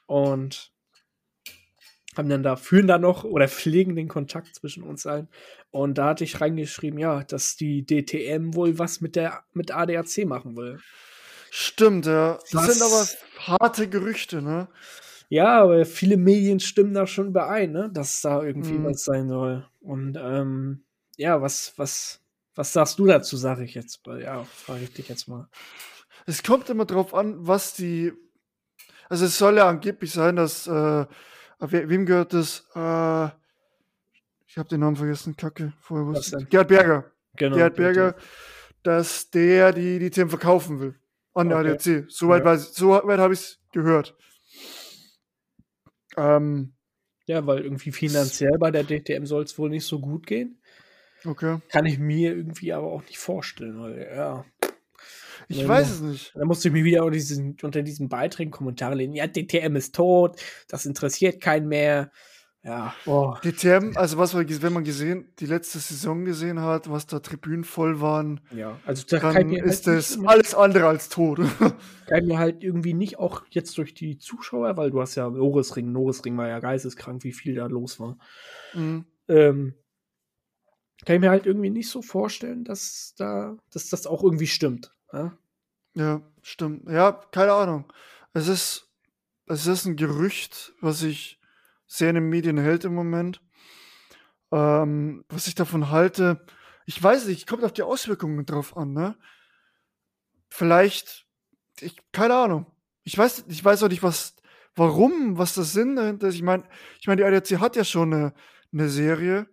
[0.06, 0.71] und
[2.15, 5.27] haben dann da, führen da noch oder pflegen den Kontakt zwischen uns ein.
[5.71, 10.25] Und da hatte ich reingeschrieben, ja, dass die DTM wohl was mit der mit ADAC
[10.25, 10.79] machen will.
[11.51, 12.39] Stimmt, ja.
[12.49, 14.69] Das, das sind aber harte Gerüchte, ne?
[15.29, 17.89] Ja, aber viele Medien stimmen da schon überein, ne?
[17.91, 18.86] Dass da irgendwie mhm.
[18.86, 19.67] was sein soll.
[19.81, 20.83] Und ähm,
[21.17, 22.21] ja, was, was,
[22.55, 24.01] was sagst du dazu, sage ich jetzt.
[24.05, 25.47] Ja, frage ich dich jetzt mal.
[26.25, 28.13] Es kommt immer drauf an, was die.
[29.09, 31.05] Also es soll ja angeblich sein, dass äh,
[31.59, 32.65] wem gehört das?
[32.75, 33.29] Äh,
[34.47, 35.73] ich habe den Namen vergessen, Kacke.
[35.81, 37.12] Vorher wusste Gerhard Berger.
[37.36, 37.55] Genau.
[37.55, 38.15] Gerhard Berger,
[38.83, 40.95] dass der die, die Themen verkaufen will
[41.33, 41.69] an der okay.
[41.71, 42.05] ADAC.
[42.09, 42.57] Soweit, ja.
[42.57, 44.15] so weit habe ich es gehört.
[46.17, 46.73] Ähm,
[47.26, 50.60] ja, weil irgendwie finanziell bei der DTM soll es wohl nicht so gut gehen.
[51.26, 51.60] Okay.
[51.69, 54.45] Kann ich mir irgendwie aber auch nicht vorstellen, weil, ja.
[55.47, 56.32] Ich weiß es nicht.
[56.36, 59.13] Da musste ich mir wieder unter diesen, unter diesen Beiträgen Kommentare lehnen.
[59.13, 62.12] Ja, DTM ist tot, das interessiert keinen mehr.
[62.63, 62.95] Ja.
[63.04, 63.41] Boah.
[63.43, 67.65] DTM, also was man, wenn man gesehen, die letzte Saison gesehen hat, was da Tribünen
[67.65, 71.39] voll waren, ja, also da dann ist halt das alles andere als tot.
[72.08, 75.91] Kann mir halt irgendwie nicht auch jetzt durch die Zuschauer, weil du hast ja Norisring,
[75.91, 78.17] Norisring war ja geisteskrank, wie viel da los war.
[78.73, 79.06] Mhm.
[79.28, 79.73] Ähm,
[81.06, 84.95] kann ich mir halt irgendwie nicht so vorstellen, dass da, dass das auch irgendwie stimmt.
[85.12, 85.38] Ja,
[85.95, 86.89] ja stimmt.
[86.89, 87.91] Ja, keine Ahnung.
[88.32, 88.89] Es ist,
[89.47, 91.41] es ist ein Gerücht, was ich
[91.93, 93.39] sehr in den Medien hält im Moment.
[94.51, 96.43] Ähm, was ich davon halte,
[96.88, 99.15] ich weiß nicht, kommt auf die Auswirkungen drauf an, ne?
[100.49, 101.27] Vielleicht,
[101.79, 102.65] ich, keine Ahnung.
[103.03, 104.36] Ich weiß, ich weiß auch nicht, was,
[104.75, 106.36] warum, was das Sinn dahinter ist.
[106.36, 106.63] Ich meine,
[106.99, 108.34] ich meine, die ADAC hat ja schon eine,
[108.71, 109.47] eine Serie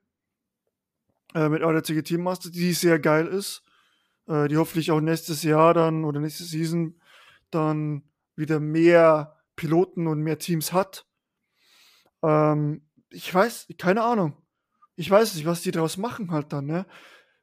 [1.35, 3.63] äh, mit ADAC Team Master, die sehr geil ist,
[4.29, 7.01] äh, die hoffentlich auch nächstes Jahr dann oder nächste Season
[7.51, 8.03] dann
[8.35, 11.07] wieder mehr Piloten und mehr Teams hat.
[12.23, 14.37] Ähm, ich weiß, keine Ahnung.
[14.97, 16.87] Ich weiß nicht, was die daraus machen halt dann, ne?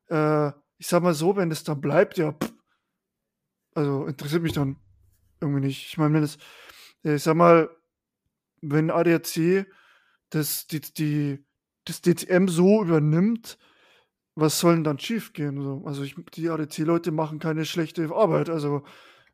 [0.09, 2.53] Äh, ich sag mal so, wenn es dann bleibt, ja, pff,
[3.73, 4.77] also interessiert mich dann
[5.41, 5.87] irgendwie nicht.
[5.87, 6.37] Ich meine, wenn es,
[7.03, 7.69] ich sag mal,
[8.61, 9.67] wenn ADAC
[10.29, 11.45] das, die, die,
[11.85, 13.57] das DTM so übernimmt,
[14.35, 15.61] was soll denn dann schief gehen?
[15.61, 15.83] So?
[15.85, 18.49] Also ich, die ADC-Leute machen keine schlechte Arbeit.
[18.49, 18.83] Also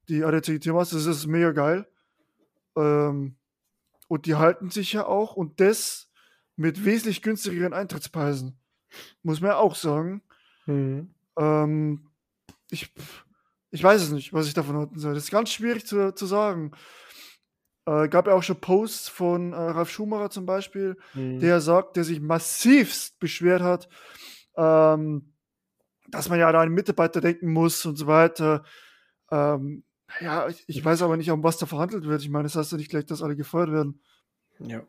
[0.08, 1.88] die ADC-Teams, das ist mega geil.
[2.78, 3.36] Ähm,
[4.08, 6.12] und die halten sich ja auch und das
[6.56, 8.60] mit wesentlich günstigeren Eintrittspreisen.
[9.24, 10.22] Muss man ja auch sagen.
[10.66, 11.14] Mhm.
[11.38, 12.10] Ähm,
[12.70, 12.94] ich,
[13.72, 15.14] ich weiß es nicht, was ich davon halten soll.
[15.14, 16.72] Das ist ganz schwierig zu, zu sagen.
[17.86, 21.40] Äh, gab ja auch schon Posts von äh, Ralf Schumacher zum Beispiel, mhm.
[21.40, 23.90] der sagt, der sich massivst beschwert hat,
[24.56, 25.34] ähm,
[26.08, 28.64] dass man ja da an Mitarbeiter denken muss und so weiter.
[29.32, 29.84] Ähm,
[30.22, 32.22] ja, ich, ich, weiß aber nicht, um was da verhandelt wird.
[32.22, 34.00] Ich meine, das heißt ja nicht gleich, dass alle gefeuert werden.
[34.60, 34.84] Ja.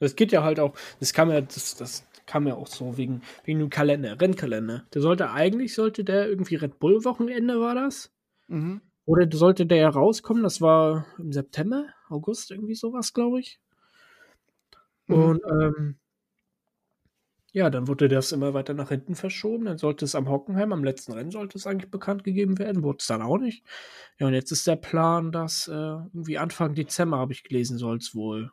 [0.00, 3.22] Das geht ja halt auch, das kam ja, das, das kam ja auch so wegen,
[3.44, 4.84] wegen dem Kalender, Rennkalender.
[4.92, 8.12] Der sollte eigentlich, sollte der irgendwie Red Bull-Wochenende war das?
[8.48, 8.80] Mhm.
[9.06, 13.60] Oder sollte der ja rauskommen, das war im September, August, irgendwie sowas, glaube ich.
[15.06, 15.14] Mhm.
[15.14, 15.96] Und ähm,
[17.54, 19.66] ja, dann wurde das immer weiter nach hinten verschoben.
[19.66, 22.98] Dann sollte es am Hockenheim, am letzten Rennen sollte es eigentlich bekannt gegeben werden, wurde
[22.98, 23.64] es dann auch nicht.
[24.18, 27.98] Ja, und jetzt ist der Plan, dass äh, irgendwie Anfang Dezember, habe ich gelesen, soll
[27.98, 28.50] es wohl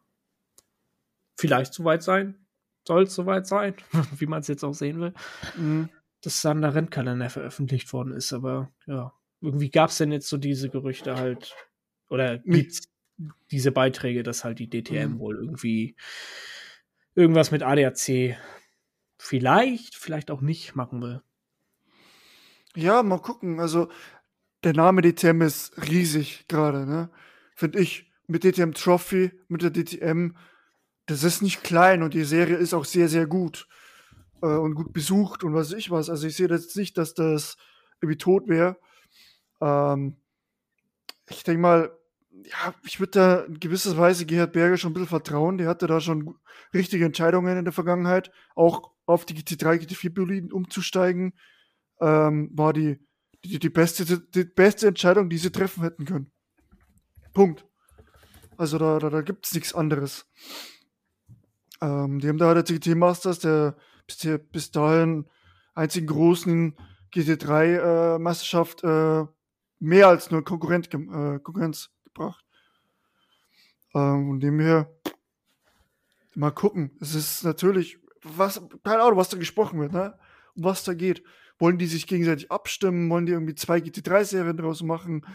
[1.35, 2.45] vielleicht soweit sein.
[2.87, 3.73] Soll es soweit sein,
[4.19, 5.13] wie man es jetzt auch sehen will.
[5.57, 5.89] Mhm.
[6.21, 8.33] Dass dann der Rennkalender veröffentlicht worden ist.
[8.33, 11.55] Aber ja, irgendwie gab es denn jetzt so diese Gerüchte halt,
[12.07, 12.83] oder gibt
[13.49, 15.19] diese Beiträge, dass halt die DTM mhm.
[15.19, 15.95] wohl irgendwie
[17.15, 18.37] irgendwas mit ADAC
[19.21, 21.21] vielleicht, vielleicht auch nicht machen will.
[22.75, 23.59] Ja, mal gucken.
[23.59, 23.89] Also
[24.63, 27.11] der Name DTM ist riesig gerade, ne?
[27.55, 28.11] Finde ich.
[28.27, 30.37] Mit DTM Trophy, mit der DTM,
[31.05, 33.67] das ist nicht klein und die Serie ist auch sehr, sehr gut
[34.41, 36.09] äh, und gut besucht und was weiß ich was.
[36.09, 37.57] Also ich sehe jetzt nicht, dass das
[37.99, 38.77] irgendwie tot wäre.
[39.59, 40.15] Ähm,
[41.29, 41.97] ich denke mal,
[42.31, 45.57] ja, ich würde da in gewisser Weise Gerhard Berger schon ein bisschen vertrauen.
[45.57, 46.35] Der hatte da schon
[46.73, 51.33] richtige Entscheidungen in der Vergangenheit, auch auf die GT3, GT4-Boliden umzusteigen,
[51.99, 52.99] ähm, war die,
[53.43, 56.31] die, die, beste, die beste Entscheidung, die sie treffen hätten können.
[57.33, 57.65] Punkt.
[58.57, 60.29] Also da, da, da gibt es nichts anderes.
[61.81, 65.27] Ähm, die haben da der GT Masters, der bis, bis dahin
[65.73, 66.77] einzigen großen
[67.13, 69.27] GT3-Meisterschaft äh, äh,
[69.79, 72.43] mehr als nur Konkurrent, äh, Konkurrenz gebracht.
[73.93, 74.89] Ähm, von dem her,
[76.35, 76.91] mal gucken.
[76.99, 80.17] Es ist natürlich, was, keine Ahnung, was da gesprochen wird, ne?
[80.55, 81.23] Um was da geht.
[81.59, 83.09] Wollen die sich gegenseitig abstimmen?
[83.09, 85.25] Wollen die irgendwie zwei GT3-Serien draus machen?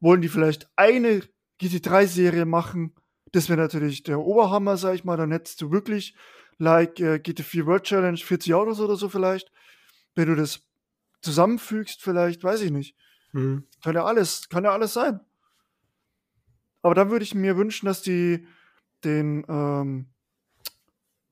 [0.00, 1.22] Wollen die vielleicht eine
[1.60, 2.94] GT3-Serie machen?
[3.32, 5.16] Das wäre natürlich der Oberhammer, sag ich mal.
[5.16, 6.14] Dann hättest du wirklich,
[6.58, 9.50] like äh, GT4 World Challenge, 40 Autos oder so vielleicht.
[10.14, 10.60] Wenn du das
[11.22, 12.96] zusammenfügst, vielleicht, weiß ich nicht.
[13.32, 13.64] Mhm.
[13.82, 15.20] Kann ja alles, kann ja alles sein.
[16.84, 18.46] Aber dann würde ich mir wünschen, dass die
[19.04, 20.06] den, ähm,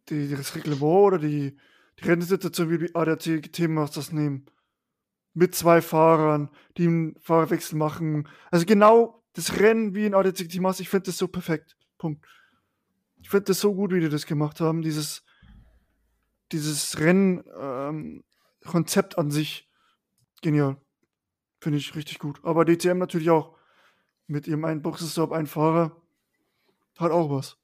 [0.09, 1.59] die, das Reglement oder die,
[1.99, 4.47] die Rennsituation wie die ADAC-Themenmasters nehmen.
[5.35, 8.27] Mit zwei Fahrern, die einen Fahrerwechsel machen.
[8.51, 11.77] Also genau das Rennen wie in ADAC Team Masters, ich finde das so perfekt.
[11.99, 12.27] Punkt.
[13.21, 14.81] Ich finde das so gut, wie die das gemacht haben.
[14.81, 15.23] Dieses,
[16.51, 19.69] dieses Rennen-Konzept ähm, an sich
[20.41, 20.79] genial.
[21.61, 22.41] Finde ich richtig gut.
[22.43, 23.61] Aber DTM natürlich auch.
[24.33, 25.95] Mit ihrem einen Boxenstopp, ein Fahrer.
[26.97, 27.59] Hat auch was.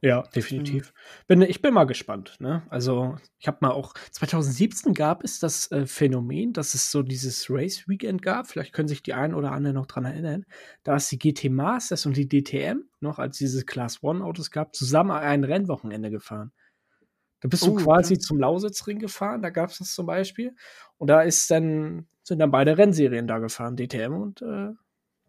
[0.00, 0.92] Ja, definitiv.
[1.28, 2.36] Bin, ich bin mal gespannt.
[2.40, 2.64] Ne?
[2.70, 7.48] Also, ich habe mal auch 2017 gab es das äh, Phänomen, dass es so dieses
[7.50, 8.48] Race Weekend gab.
[8.48, 10.44] Vielleicht können sich die einen oder anderen noch dran erinnern.
[10.82, 14.74] Da ist die GT Masters und die DTM noch, als diese Class One Autos gab,
[14.74, 16.50] zusammen ein Rennwochenende gefahren.
[17.38, 18.20] Da bist oh, du quasi okay.
[18.22, 20.56] zum Lausitzring gefahren, da gab es das zum Beispiel.
[20.98, 24.72] Und da ist dann, sind dann beide Rennserien da gefahren, DTM und äh,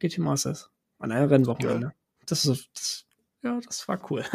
[0.08, 0.70] GT Masters.
[1.00, 1.88] An einem Rennwochenende.
[1.88, 1.94] Ja.
[2.26, 3.06] Das ist, das
[3.42, 4.24] ja, das war cool.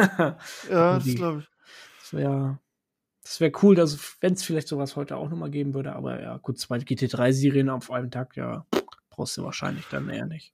[0.71, 1.49] ja, das glaube ich.
[2.01, 2.59] Das wäre
[3.23, 6.59] das wäre cool, wenn es vielleicht sowas heute auch nochmal geben würde, aber ja, gut,
[6.59, 8.67] zwei GT3-Serien auf einem Tag, ja,
[9.11, 10.53] brauchst du wahrscheinlich dann eher nicht.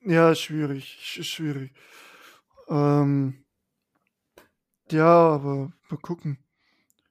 [0.00, 0.84] Ja, schwierig,
[1.22, 1.72] schwierig.
[2.68, 3.44] Ähm,
[4.90, 6.38] ja, aber mal gucken.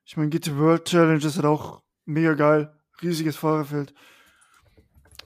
[0.04, 2.74] Ich meine, GT World Challenge ist halt auch mega geil.
[3.02, 3.94] Riesiges Fahrerfeld.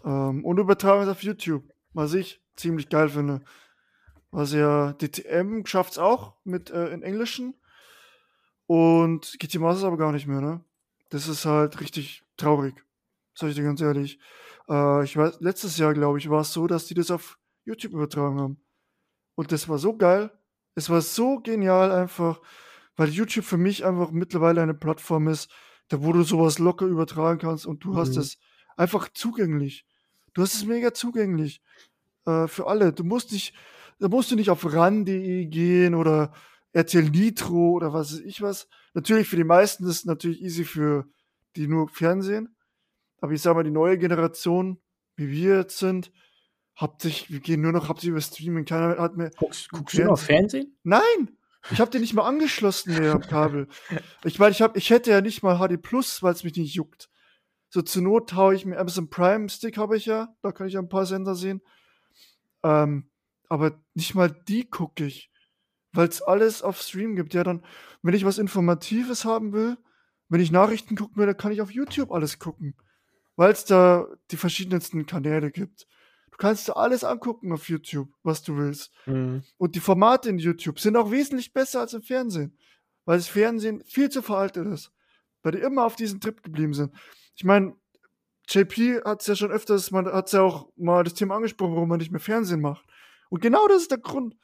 [0.03, 1.63] Ähm, und übertragen auf YouTube,
[1.95, 3.41] was ich ziemlich geil finde.
[4.31, 7.55] Was ja DTM schafft es auch mit äh, in Englischen.
[8.67, 10.63] Und GT Masters aber gar nicht mehr, ne?
[11.10, 12.84] Das ist halt richtig traurig.
[13.34, 14.19] Sag ich dir ganz ehrlich.
[14.67, 17.93] Äh, ich weiß, letztes Jahr, glaube ich, war es so, dass die das auf YouTube
[17.93, 18.58] übertragen haben.
[19.36, 20.31] Und das war so geil.
[20.73, 22.41] Es war so genial einfach,
[22.95, 25.49] weil YouTube für mich einfach mittlerweile eine Plattform ist,
[25.88, 27.97] da wo du sowas locker übertragen kannst und du mhm.
[27.97, 28.38] hast es
[28.75, 29.86] einfach zugänglich.
[30.35, 31.61] Du hast es mega zugänglich
[32.25, 32.93] äh, für alle.
[32.93, 33.55] Du musst nicht,
[33.99, 36.33] da musst du nicht auf ran.de gehen oder
[36.73, 38.67] RTL Nitro oder was weiß ich was.
[38.93, 41.07] Natürlich für die meisten ist es natürlich easy für
[41.55, 42.55] die nur Fernsehen.
[43.21, 44.81] Aber ich sag mal, die neue Generation,
[45.15, 46.11] wie wir jetzt sind,
[46.75, 48.65] habt sich, wir gehen nur noch habt über Streaming.
[48.65, 49.31] Keiner hat mehr.
[49.37, 50.77] Guckst, guckst du noch Fernsehen?
[50.83, 51.37] Nein!
[51.71, 53.67] Ich habe den nicht mal angeschlossen, der Kabel.
[54.25, 56.75] Ich meine, ich, hab, ich hätte ja nicht mal HD Plus, weil es mich nicht
[56.75, 57.09] juckt.
[57.75, 60.77] So zur Not haue ich mir Amazon Prime Stick habe ich ja, da kann ich
[60.77, 61.61] ein paar Sender sehen.
[62.63, 63.09] Ähm,
[63.49, 65.29] aber nicht mal die gucke ich,
[65.91, 67.33] weil es alles auf Stream gibt.
[67.33, 67.65] Ja, dann,
[68.01, 69.75] wenn ich was Informatives haben will,
[70.29, 72.77] wenn ich Nachrichten gucken will, dann kann ich auf YouTube alles gucken,
[73.35, 75.85] weil es da die verschiedensten Kanäle gibt.
[76.31, 78.93] Du kannst dir alles angucken auf YouTube, was du willst.
[79.05, 79.43] Mhm.
[79.57, 82.57] Und die Formate in YouTube sind auch wesentlich besser als im Fernsehen,
[83.03, 84.93] weil das Fernsehen viel zu veraltet ist,
[85.43, 86.93] weil die immer auf diesem Trip geblieben sind.
[87.35, 87.75] Ich meine,
[88.47, 91.75] JP hat es ja schon öfters, man hat es ja auch mal das Thema angesprochen,
[91.75, 92.85] warum man nicht mehr Fernsehen macht.
[93.29, 94.35] Und genau das ist der Grund.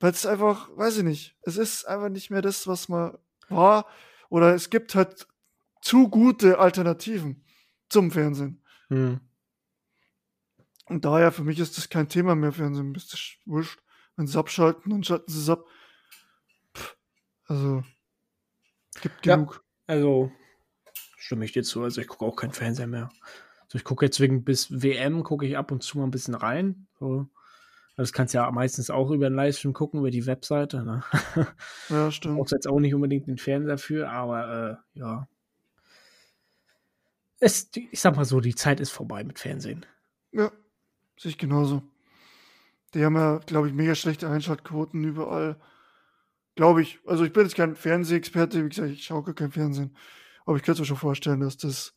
[0.00, 3.16] Weil es einfach, weiß ich nicht, es ist einfach nicht mehr das, was man
[3.48, 3.86] war.
[4.28, 5.26] Oder es gibt halt
[5.80, 7.44] zu gute Alternativen
[7.88, 8.62] zum Fernsehen.
[8.88, 9.20] Hm.
[10.86, 12.92] Und daher, für mich ist das kein Thema mehr, Fernsehen.
[12.92, 13.80] Bist du wurscht.
[14.16, 15.64] Wenn sie abschalten, dann schalten sie es ab.
[16.76, 16.96] Pff,
[17.46, 17.82] also,
[19.00, 19.64] gibt ja, genug.
[19.86, 20.30] Also,
[21.24, 21.82] stimme ich dir zu.
[21.82, 23.10] Also, ich gucke auch kein Fernseher mehr.
[23.64, 26.34] Also, ich gucke jetzt wegen bis WM, gucke ich ab und zu mal ein bisschen
[26.34, 26.86] rein.
[26.98, 27.28] So.
[27.96, 30.82] Das kannst du ja meistens auch über den Livestream gucken, über die Webseite.
[30.82, 31.02] Ne?
[31.88, 32.36] Ja, stimmt.
[32.36, 35.28] Brauchst jetzt auch nicht unbedingt den Fernseher dafür, aber äh, ja.
[37.38, 39.86] es, ich sag mal so, die Zeit ist vorbei mit Fernsehen.
[40.32, 40.50] Ja,
[41.16, 41.82] sehe ich genauso.
[42.94, 45.56] Die haben ja, glaube ich, mega schlechte Einschaltquoten überall.
[46.56, 47.00] Glaube ich.
[47.06, 49.96] Also ich bin jetzt kein Fernsehexperte, wie gesagt, ich schaue gar kein Fernsehen.
[50.44, 51.94] Aber ich könnte mir schon vorstellen, dass das.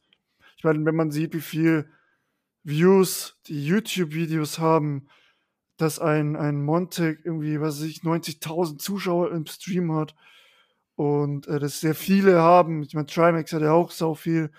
[0.57, 1.89] Ich meine, wenn man sieht, wie viel
[2.63, 5.07] Views die YouTube-Videos haben,
[5.77, 10.15] dass ein, ein Montag irgendwie, was weiß ich, 90.000 Zuschauer im Stream hat
[10.95, 12.81] und äh, das sehr viele haben.
[12.81, 14.51] Ich meine, Trimax hat ja auch so viel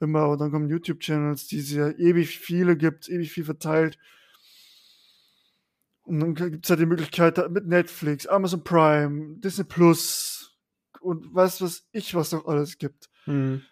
[0.00, 3.98] immer und dann kommen YouTube-Channels, die es ja ewig viele gibt, ewig viel verteilt.
[6.04, 10.56] Und dann gibt es halt die Möglichkeit mit Netflix, Amazon Prime, Disney Plus
[11.00, 13.10] und was was ich, was noch alles gibt.
[13.26, 13.62] Mhm.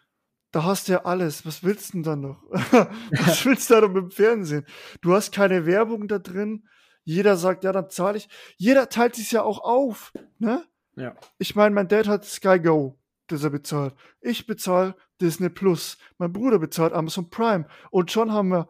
[0.51, 1.47] Da hast du ja alles.
[1.47, 2.43] Was willst du denn dann noch?
[2.51, 4.67] was willst du da noch mit dem Fernsehen?
[5.01, 6.69] Du hast keine Werbung da drin.
[7.05, 8.29] Jeder sagt, ja, dann zahle ich.
[8.57, 10.12] Jeder teilt sich ja auch auf.
[10.38, 10.65] Ne?
[10.95, 11.17] Ja.
[11.38, 13.95] Ich meine, mein Dad hat Sky Go, das er bezahlt.
[14.21, 15.99] Ich bezahle Disney Plus.
[16.19, 17.67] Mein Bruder bezahlt Amazon Prime.
[17.91, 18.69] Und schon haben wir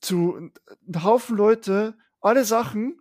[0.00, 3.00] zu einem Haufen Leute alle Sachen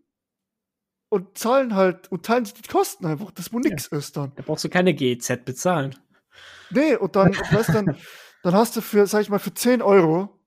[1.09, 3.97] und zahlen halt und teilen sich die Kosten einfach, das wo nix ja.
[3.97, 4.33] ist dann.
[4.35, 5.95] Da brauchst du keine GZ bezahlen.
[6.71, 7.97] Nee, und dann, weißt dann,
[8.43, 10.39] dann hast du für, sag ich mal, für 10 Euro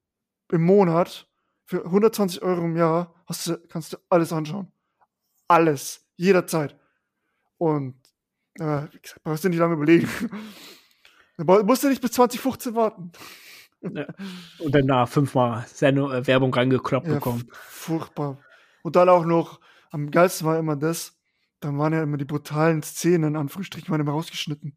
[0.50, 1.26] im Monat,
[1.64, 4.70] für 120 Euro im Jahr, hast du, kannst du alles anschauen.
[5.48, 6.06] Alles.
[6.16, 6.76] Jederzeit.
[7.58, 7.94] Und,
[8.58, 10.08] äh, wie gesagt, brauchst du nicht lange überlegen.
[11.36, 13.12] Dann musst du nicht bis 2015 warten.
[13.80, 14.06] Ja.
[14.58, 17.48] Und danach fünfmal Sendung, äh, Werbung reingekloppt ja, bekommen.
[17.52, 18.38] Furchtbar.
[18.82, 21.18] Und dann auch noch, am geilsten war immer das,
[21.60, 24.76] dann waren ja immer die brutalen Szenen an Frühstück immer rausgeschnitten.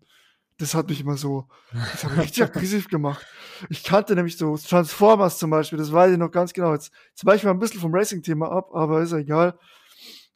[0.57, 3.25] Das hat mich immer so, das hat mich richtig aggressiv gemacht.
[3.69, 6.73] Ich kannte nämlich so Transformers zum Beispiel, das weiß ich noch ganz genau.
[6.73, 9.59] Jetzt, jetzt weiche ich mal ein bisschen vom Racing-Thema ab, aber ist ja egal.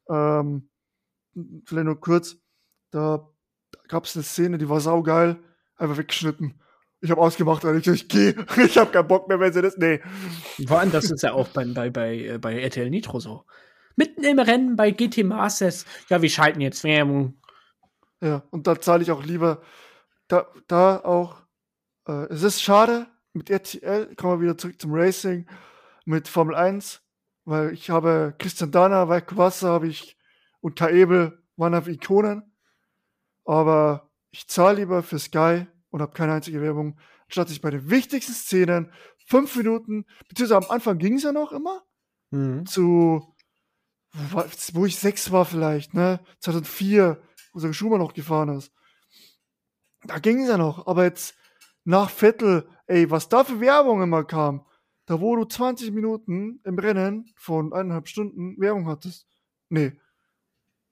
[0.10, 0.70] Ähm,
[1.66, 2.38] vielleicht nur kurz,
[2.92, 3.30] da
[3.88, 5.38] gab es eine Szene, die war saugeil,
[5.78, 6.60] einfach weggeschnitten.
[7.02, 9.78] Ich habe ausgemacht, weil ich, ich gehe, ich habe keinen Bock mehr, wenn sie das,
[9.78, 10.02] nee.
[10.68, 13.46] Vor allem, das ist ja auch bei, bei, bei, äh, bei RTL Nitro so.
[13.96, 17.40] Mitten im Rennen bei GT Masters, ja, wir schalten jetzt Werbung.
[18.22, 19.62] Ja, und da zahle ich auch lieber,
[20.30, 21.42] da, da auch,
[22.08, 25.46] äh, es ist schade, mit RTL kommen wir wieder zurück zum Racing,
[26.06, 27.02] mit Formel 1,
[27.46, 30.18] weil ich habe Christian Dana, Weiko Wasser habe ich
[30.62, 32.44] und Kai Ebel waren auf Ikonen,
[33.46, 37.90] aber ich zahle lieber für Sky und habe keine einzige Werbung, anstatt ich bei den
[37.90, 38.92] wichtigsten Szenen
[39.26, 41.84] fünf Minuten, beziehungsweise am Anfang ging es ja noch immer,
[42.30, 42.66] mhm.
[42.66, 43.36] zu,
[44.74, 47.22] wo ich sechs war vielleicht, ne, 2004,
[47.54, 48.72] wo sogar Schumann noch gefahren ist.
[50.04, 51.36] Da ging es ja noch, aber jetzt
[51.84, 54.66] nach Vettel, ey, was da für Werbung immer kam,
[55.06, 59.28] da wo du 20 Minuten im Rennen von eineinhalb Stunden Werbung hattest.
[59.70, 60.00] Nee.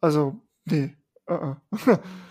[0.01, 0.95] Also, nee.
[1.29, 1.99] Uh -uh.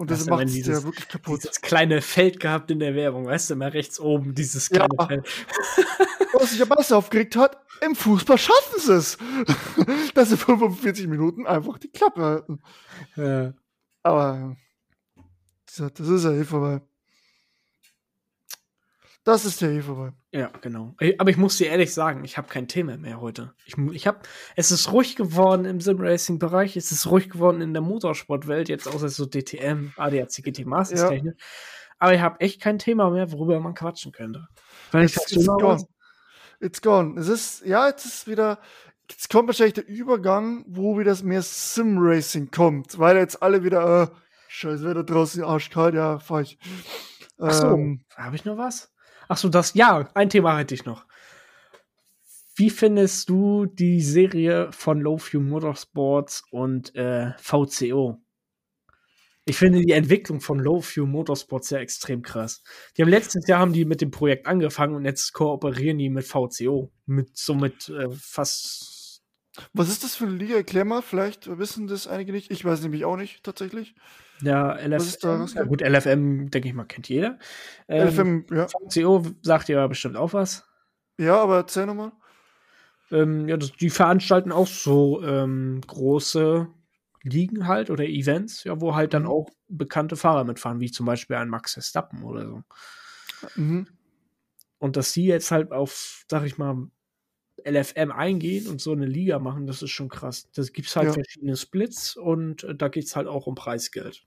[0.00, 1.42] Und das macht es ja wirklich kaputt.
[1.42, 5.06] Dieses kleine Feld gehabt in der Werbung, weißt du, immer rechts oben, dieses kleine ja.
[5.06, 5.28] Feld.
[6.32, 9.18] Was sich am meisten aufgeregt hat, im Fußball schaffen sie es.
[10.14, 12.62] dass sie 45 Minuten einfach die Klappe halten.
[13.16, 13.52] Ja.
[14.02, 14.56] Aber
[15.78, 16.80] das ist ja eh vorbei.
[19.24, 20.12] Das ist ja eh vorbei.
[20.32, 20.94] Ja, genau.
[21.18, 23.52] Aber ich muss dir ehrlich sagen, ich habe kein Thema mehr heute.
[23.66, 27.82] Ich, ich hab, es ist ruhig geworden im Sim-Racing-Bereich, es ist ruhig geworden in der
[27.82, 31.34] Motorsportwelt, jetzt außer so DTM, ADAC, GT Masters Technik.
[31.38, 31.44] Ja.
[31.98, 34.48] Aber ich habe echt kein Thema mehr, worüber man quatschen könnte.
[34.90, 35.86] Weil it's, it's gone.
[36.58, 37.20] It's gone.
[37.20, 38.58] Es ist, ja, jetzt ist wieder,
[39.10, 44.06] jetzt kommt wahrscheinlich der Übergang, wo wieder mehr Sim-Racing kommt, weil jetzt alle wieder, äh,
[44.50, 46.58] scheiß Wetter draußen, arschkalt, ja, fahr ich.
[47.38, 48.92] Ach so, ähm, habe ich noch was?
[49.28, 51.06] Ach so, das, ja, ein Thema hätte ich noch.
[52.56, 58.20] Wie findest du die Serie von Low Fuel Motorsports und äh, VCO?
[59.46, 62.62] Ich finde die Entwicklung von Low Fuel Motorsports ja extrem krass.
[62.96, 66.26] Die haben letztes Jahr haben die mit dem Projekt angefangen und jetzt kooperieren die mit
[66.26, 66.90] VCO.
[67.06, 69.22] Mit somit äh, fast.
[69.72, 70.56] Was ist das für eine Liga?
[70.56, 72.50] Erklär mal, vielleicht wissen das einige nicht.
[72.50, 73.94] Ich weiß nämlich auch nicht tatsächlich.
[74.42, 75.46] Ja, LFM.
[75.54, 77.38] Ja, gut, LFM, denke ich mal, kennt jeder.
[77.88, 78.66] Ähm, LFM, ja.
[78.68, 80.66] VCO sagt ja bestimmt auch was.
[81.18, 82.12] Ja, aber erzähl nochmal.
[83.10, 86.68] Ähm, ja, das, die veranstalten auch so ähm, große
[87.22, 89.30] Ligen halt oder Events, ja, wo halt dann mhm.
[89.30, 92.62] auch bekannte Fahrer mitfahren, wie zum Beispiel ein Max Verstappen oder so.
[93.56, 93.86] Mhm.
[94.78, 96.88] Und dass sie jetzt halt auf, sag ich mal,
[97.64, 100.50] LFM eingehen und so eine Liga machen, das ist schon krass.
[100.52, 101.12] Da gibt es halt ja.
[101.12, 104.26] verschiedene Splits und äh, da geht es halt auch um Preisgeld.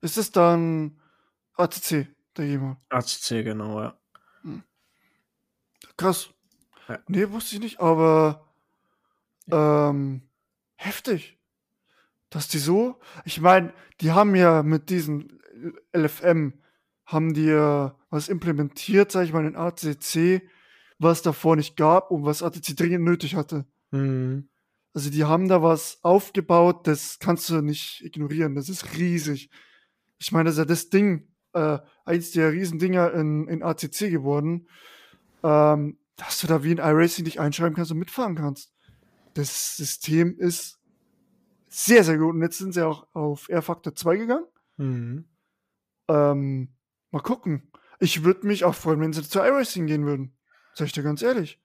[0.00, 1.00] Ist es dann
[1.54, 2.78] ACC, der jemand?
[2.88, 3.98] ACC, genau, ja.
[4.42, 4.62] Hm.
[5.96, 6.30] Krass.
[6.88, 7.00] Ja.
[7.08, 8.48] Nee, wusste ich nicht, aber
[9.50, 10.22] ähm,
[10.76, 11.38] heftig.
[12.30, 15.40] Dass die so, ich meine, die haben ja mit diesen
[15.96, 16.52] LFM,
[17.06, 20.42] haben die ja was implementiert, sage ich mal, in ACC,
[20.98, 23.66] was davor nicht gab und was ACC dringend nötig hatte.
[23.90, 24.48] Mhm.
[24.94, 28.54] Also die haben da was aufgebaut, das kannst du nicht ignorieren.
[28.54, 29.50] Das ist riesig.
[30.18, 34.68] Ich meine, das ist ja das Ding, äh, eins der Riesendinger in, in ACC geworden,
[35.44, 38.72] ähm, dass du da wie in iRacing dich einschreiben kannst und mitfahren kannst.
[39.34, 40.80] Das System ist
[41.68, 42.34] sehr, sehr gut.
[42.34, 44.46] Und jetzt sind sie auch auf R-Factor 2 gegangen.
[44.78, 45.24] Mhm.
[46.08, 46.74] Ähm,
[47.10, 47.70] mal gucken.
[48.00, 50.37] Ich würde mich auch freuen, wenn sie zu iRacing gehen würden.
[50.78, 51.60] Sag ich dir ganz ehrlich.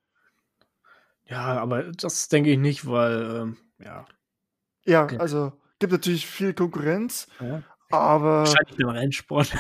[1.25, 4.05] Ja, aber das denke ich nicht, weil, ähm, ja.
[4.85, 5.19] Ja, okay.
[5.19, 7.61] also gibt natürlich viel Konkurrenz, ja.
[7.91, 8.39] aber.
[8.39, 9.53] Wahrscheinlich beim Rennsport.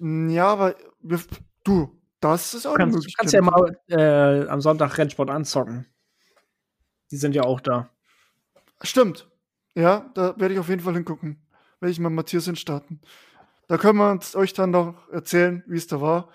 [0.00, 1.20] ja, aber wir,
[1.62, 5.86] du, das ist auch kannst, eine Du kannst ja mal äh, am Sonntag Rennsport anzocken.
[7.12, 7.88] Die sind ja auch da.
[8.82, 9.30] Stimmt.
[9.76, 11.46] Ja, da werde ich auf jeden Fall hingucken.
[11.78, 13.00] Werde ich mal Matthias starten.
[13.68, 16.30] Da können wir uns euch dann noch erzählen, wie es da war.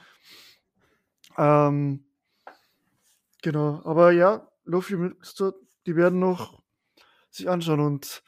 [1.38, 2.06] Ähm,
[3.42, 5.54] genau, aber ja, Luffy Mixer,
[5.86, 6.62] die werden noch
[7.30, 8.24] sich anschauen und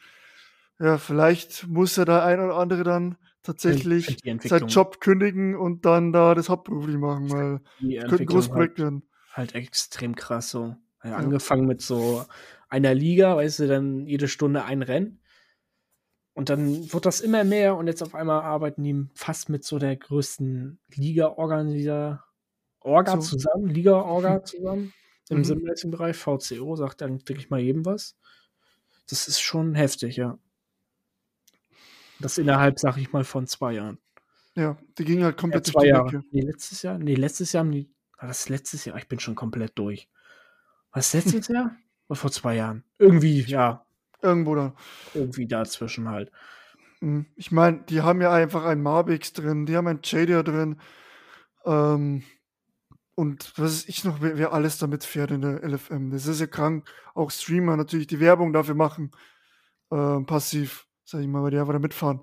[0.79, 6.11] ja, vielleicht muss ja der ein oder andere dann tatsächlich seinen Job kündigen und dann
[6.11, 9.03] da das hauptberuflich machen, weil es könnte ein großes Projekt halt, werden.
[9.33, 10.75] Halt extrem krass so.
[11.03, 12.25] Ja, angefangen mit so
[12.69, 15.19] einer Liga, weißt du, dann jede Stunde ein Rennen.
[16.33, 19.79] Und dann wird das immer mehr und jetzt auf einmal arbeiten die fast mit so
[19.79, 22.23] der größten Liga-Organisator
[22.81, 23.37] Orga so.
[23.37, 24.93] zusammen, Liga-Orga zusammen
[25.29, 25.43] im mhm.
[25.45, 26.17] Simracing-Bereich.
[26.17, 28.15] VCO sagt dann wirklich mal jedem was.
[29.09, 30.37] Das ist schon heftig, ja.
[32.19, 33.97] Das innerhalb, sag ich mal, von zwei Jahren.
[34.55, 36.23] Ja, die ging halt komplett ja, zwei Jahre.
[36.31, 36.97] Nee, letztes Jahr?
[36.97, 37.89] Nee, letztes Jahr haben die.
[38.17, 38.97] War das letztes Jahr?
[38.97, 40.07] Ich bin schon komplett durch.
[40.91, 41.75] Was letztes Jahr?
[42.09, 42.83] Oder vor zwei Jahren?
[42.99, 43.85] Irgendwie, ja.
[44.21, 44.75] Irgendwo da.
[45.13, 46.31] Irgendwie dazwischen halt.
[46.99, 50.79] Hm, ich meine, die haben ja einfach ein Marbix drin, die haben ein Jadia drin.
[51.65, 52.23] Ähm,
[53.15, 56.11] und was ist ich noch, wer, wer, alles damit fährt in der LFM.
[56.11, 56.89] Das ist ja krank.
[57.13, 59.11] Auch Streamer natürlich die Werbung dafür machen.
[59.91, 62.21] Äh, passiv, sag ich mal, weil die einfach da mitfahren.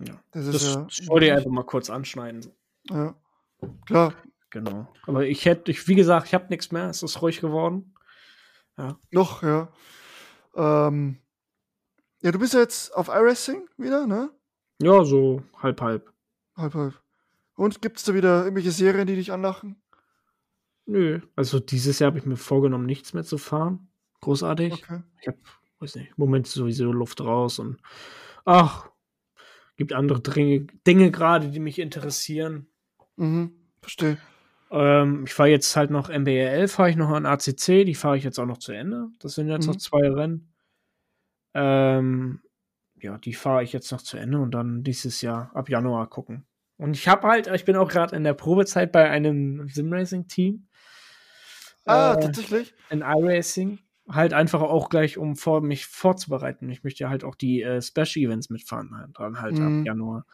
[0.00, 0.22] Ja.
[0.32, 1.08] Das, ist das ja.
[1.08, 2.52] Wollte ich einfach mal kurz anschneiden.
[2.90, 3.14] Ja.
[3.86, 4.14] Klar.
[4.50, 4.88] Genau.
[5.06, 6.88] Aber ich hätte, ich, wie gesagt, ich habe nichts mehr.
[6.88, 7.94] Es ist ruhig geworden.
[8.76, 8.98] Ja.
[9.10, 9.68] Noch, ja.
[10.54, 11.18] Ähm,
[12.22, 14.30] ja, du bist ja jetzt auf iRacing wieder, ne?
[14.80, 16.12] Ja, so halb, halb.
[16.56, 17.02] Halb, halb.
[17.58, 19.82] Und gibt es da wieder irgendwelche Serien, die dich anlachen?
[20.86, 21.20] Nö.
[21.34, 23.88] Also dieses Jahr habe ich mir vorgenommen, nichts mehr zu fahren.
[24.20, 24.74] Großartig.
[24.74, 25.02] Okay.
[25.20, 25.38] Ich habe,
[25.80, 27.80] weiß nicht, im Moment sowieso Luft raus und
[28.44, 28.88] ach,
[29.76, 32.68] gibt andere Dinge, Dinge gerade, die mich interessieren.
[33.16, 33.50] Mhm,
[33.80, 34.18] verstehe.
[34.70, 38.22] Ähm, ich fahre jetzt halt noch MBRL, fahre ich noch an ACC, die fahre ich
[38.22, 39.08] jetzt auch noch zu Ende.
[39.18, 39.72] Das sind jetzt mhm.
[39.72, 40.52] noch zwei Rennen.
[41.54, 42.40] Ähm,
[43.00, 46.47] ja, die fahre ich jetzt noch zu Ende und dann dieses Jahr ab Januar gucken.
[46.78, 50.68] Und ich habe halt, ich bin auch gerade in der Probezeit bei einem Simracing-Team.
[51.84, 52.74] Ah, äh, tatsächlich?
[52.88, 53.80] In iRacing.
[54.08, 56.70] Halt einfach auch gleich, um vor, mich vorzubereiten.
[56.70, 59.80] Ich möchte ja halt auch die äh, Special Events mitfahren, halt, dann halt mhm.
[59.80, 60.26] ab Januar.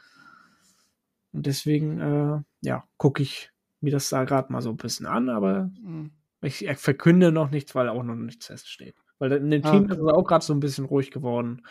[1.33, 5.29] Und deswegen, äh, ja, gucke ich mir das da gerade mal so ein bisschen an,
[5.29, 6.13] aber mhm.
[6.43, 8.95] ich verkünde noch nichts, weil auch noch nichts feststeht.
[9.19, 9.95] Weil in dem ah, Team okay.
[9.95, 11.67] ist es auch gerade so ein bisschen ruhig geworden.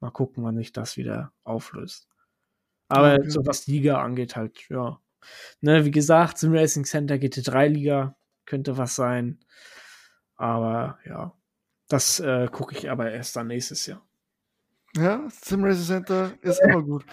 [0.00, 2.07] Mal gucken, wann sich das wieder auflöst.
[2.88, 3.30] Aber okay.
[3.30, 5.00] so was Liga angeht, halt, ja.
[5.60, 8.16] Ne, wie gesagt, Sim Racing Center GT3 Liga
[8.46, 9.38] könnte was sein.
[10.36, 11.32] Aber ja,
[11.88, 14.06] das äh, gucke ich aber erst dann nächstes Jahr.
[14.96, 17.04] Ja, Sim Racing Center ist immer gut.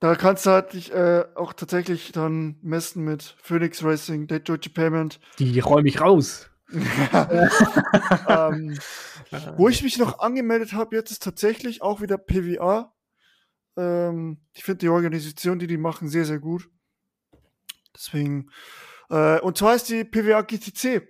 [0.00, 4.70] da kannst du halt dich äh, auch tatsächlich dann messen mit Phoenix Racing, Date Deutsche
[4.70, 5.18] Payment.
[5.38, 6.50] Die räume ich raus.
[8.28, 8.78] ähm,
[9.56, 12.92] wo ich mich noch angemeldet habe, jetzt ist tatsächlich auch wieder PWA.
[13.80, 16.68] Ähm, ich finde die Organisation, die die machen, sehr, sehr gut.
[17.94, 18.50] Deswegen.
[19.08, 21.08] Äh, und zwar ist die PWA GTC.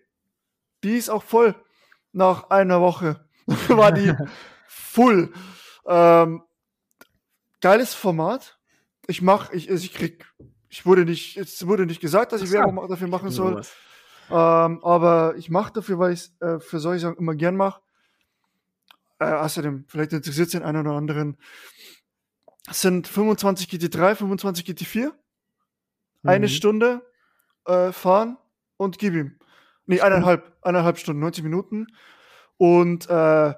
[0.85, 1.55] Die ist auch voll.
[2.13, 3.25] Nach einer Woche
[3.69, 4.15] war die
[4.69, 5.33] full.
[5.87, 6.43] Ähm,
[7.61, 8.59] geiles Format.
[9.07, 10.25] Ich mach, ich, ich krieg,
[10.69, 13.63] ich wurde nicht, es wurde nicht gesagt, dass ich Werbung dafür machen soll.
[14.31, 17.81] Ähm, aber ich mache dafür, weil ich es äh, für solche Sachen immer gern mache.
[19.19, 21.37] Äh, außerdem, vielleicht interessiert es den einen oder anderen.
[22.71, 25.07] Es sind 25 GT3, 25 GT4.
[25.07, 25.13] Mhm.
[26.23, 27.03] Eine Stunde
[27.67, 28.39] äh, fahren
[28.77, 29.39] und gib ihm.
[29.87, 31.89] Nee, eineinhalb, eineinhalb Stunden, 90 Minuten.
[32.59, 33.55] Und äh,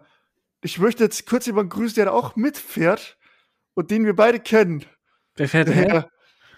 [0.63, 3.19] ich möchte jetzt kurz jemanden grüßen, der da auch mitfährt
[3.75, 4.87] und den wir beide kennen.
[5.37, 6.11] Wer fährt der Herr?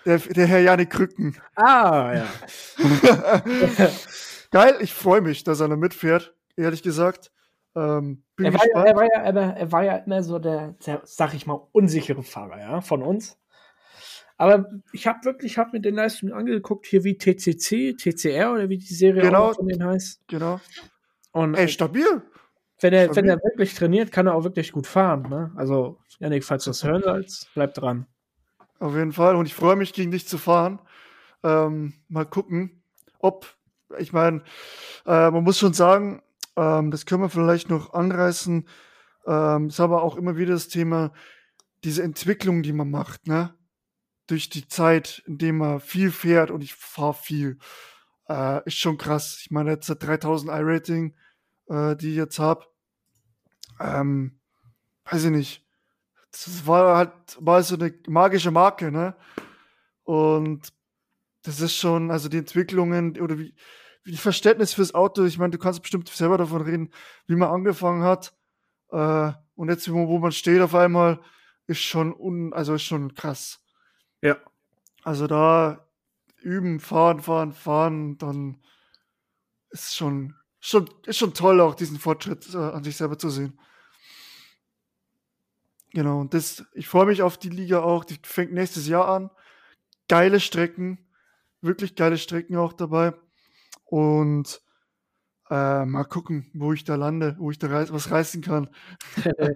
[0.04, 1.36] Der, der Herr Janik Krücken.
[1.56, 2.26] Ah, ja.
[4.52, 7.32] Geil, ich freue mich, dass er da mitfährt, ehrlich gesagt.
[7.76, 11.34] Ähm, er, war ja, er, war ja, er, war ja immer so der, der, sag
[11.34, 13.38] ich mal, unsichere Fahrer, ja, von uns.
[14.36, 18.78] Aber ich habe wirklich, hab mir den Livestream angeguckt, hier wie TCC, TCR oder wie
[18.78, 19.50] die Serie Genau.
[19.50, 20.22] auch von denen heißt.
[20.26, 20.60] Genau.
[21.32, 22.04] Und Ey, stabil.
[22.80, 23.30] wenn er, wenn stabil.
[23.30, 25.28] er wirklich trainiert, kann er auch wirklich gut fahren.
[25.28, 25.52] Ne?
[25.56, 28.06] Also, Janik, falls du das hören sollst, bleib dran.
[28.80, 29.36] Auf jeden Fall.
[29.36, 30.80] Und ich freue mich, gegen dich zu fahren.
[31.44, 32.82] Ähm, mal gucken,
[33.20, 33.46] ob,
[33.98, 34.42] ich meine,
[35.06, 36.22] äh, man muss schon sagen,
[36.56, 38.68] ähm, das können wir vielleicht noch anreißen.
[39.26, 41.12] Ähm, ist aber auch immer wieder das Thema,
[41.82, 43.54] diese Entwicklung, die man macht, ne?
[44.26, 47.58] Durch die Zeit, indem man viel fährt und ich fahre viel.
[48.28, 49.38] Äh, ist schon krass.
[49.42, 51.14] Ich meine, jetzt 3000 I-Rating,
[51.68, 52.66] äh, die ich jetzt habe.
[53.80, 54.40] Ähm,
[55.04, 55.66] weiß ich nicht.
[56.30, 59.14] Das war halt mal so eine magische Marke, ne?
[60.04, 60.72] Und
[61.42, 63.54] das ist schon, also die Entwicklungen oder wie,
[64.12, 66.90] Verständnis fürs Auto, ich meine, du kannst bestimmt selber davon reden,
[67.26, 68.34] wie man angefangen hat.
[68.90, 71.20] Äh, und jetzt, wo, man steht auf einmal,
[71.66, 73.62] ist schon un, also ist schon krass.
[74.20, 74.36] Ja.
[75.02, 75.88] Also da
[76.40, 78.58] üben, fahren, fahren, fahren, dann
[79.70, 83.58] ist schon, schon, ist schon toll, auch diesen Fortschritt äh, an sich selber zu sehen.
[85.94, 88.04] Genau, und das, ich freue mich auf die Liga auch.
[88.04, 89.30] Die fängt nächstes Jahr an.
[90.08, 90.98] Geile Strecken,
[91.60, 93.14] wirklich geile Strecken auch dabei.
[93.84, 94.60] Und
[95.50, 98.68] äh, mal gucken, wo ich da lande, wo ich da reiß, was reißen kann.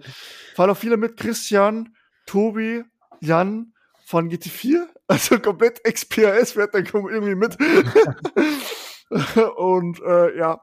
[0.55, 1.17] Fahren auch viele mit.
[1.17, 2.83] Christian, Tobi,
[3.21, 3.73] Jan
[4.05, 4.85] von GT4.
[5.09, 7.57] Also komplett XPRS fährt dann kommt irgendwie mit.
[9.57, 10.61] Und äh, ja,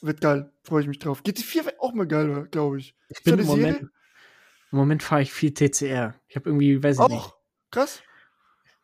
[0.00, 0.52] wird geil.
[0.62, 1.22] Freue ich mich drauf.
[1.22, 2.94] GT4 wird auch mal geil, glaube ich.
[3.08, 3.90] Ich bin im Moment, Serie?
[4.70, 6.14] im Moment fahre ich viel TCR.
[6.28, 7.18] Ich habe irgendwie, weiß ich nicht.
[7.18, 7.34] Auch
[7.72, 8.00] krass.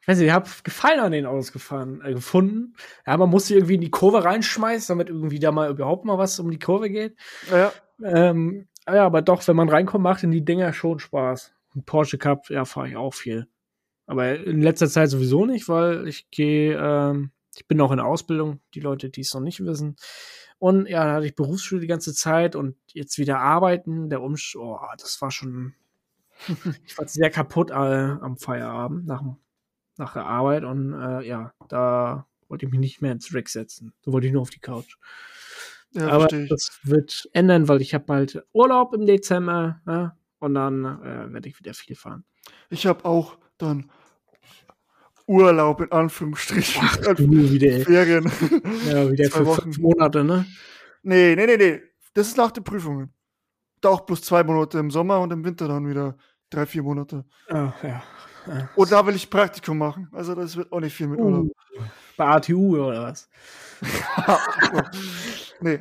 [0.05, 2.75] Ich weiß nicht, ich habe Gefallen an den Autos gefahren, äh, gefunden.
[3.07, 6.39] Ja, man musste irgendwie in die Kurve reinschmeißen, damit irgendwie da mal überhaupt mal was
[6.39, 7.17] um die Kurve geht.
[7.51, 11.55] Ja, Ähm, ja, aber doch, wenn man reinkommt, macht in die Dinger schon Spaß.
[11.75, 13.49] Und Porsche Cup, ja, fahre ich auch viel.
[14.07, 18.61] Aber in letzter Zeit sowieso nicht, weil ich gehe, ähm, ich bin noch in Ausbildung,
[18.75, 19.97] die Leute, die es noch nicht wissen.
[20.59, 24.57] Und ja, da hatte ich Berufsschule die ganze Zeit und jetzt wieder arbeiten, der Umsch,
[24.57, 25.75] oh, das war schon,
[26.85, 29.37] ich war sehr kaputt äh, am Feierabend nach, dem-
[29.97, 33.93] nach der Arbeit und äh, ja, da wollte ich mich nicht mehr ins Rack setzen.
[34.03, 34.97] Da wollte ich nur auf die Couch.
[35.93, 40.55] ja Aber verstehe das wird ändern, weil ich habe bald Urlaub im Dezember ja, und
[40.55, 42.25] dann äh, werde ich wieder viel fahren.
[42.71, 43.91] Ich habe auch dann
[45.27, 46.83] Urlaub in Anführungsstrichen.
[47.07, 47.81] Äh, Du wieder.
[47.81, 48.25] Ferien.
[48.89, 49.63] ja, wieder zwei für Wochen.
[49.63, 50.45] fünf Monate, ne?
[51.03, 51.83] nee, nee, nee, nee.
[52.13, 53.13] Das ist nach den Prüfungen.
[53.81, 56.17] Da auch bloß zwei Monate im Sommer und im Winter dann wieder
[56.51, 57.25] drei, vier Monate.
[57.49, 58.03] Ah, ja.
[58.47, 58.69] Ja.
[58.77, 60.09] Und da will ich Praktikum machen.
[60.13, 61.47] Also das wird auch nicht viel mit Urlaub.
[61.47, 61.83] Uh,
[62.17, 63.29] bei ATU oder was?
[65.61, 65.81] nee.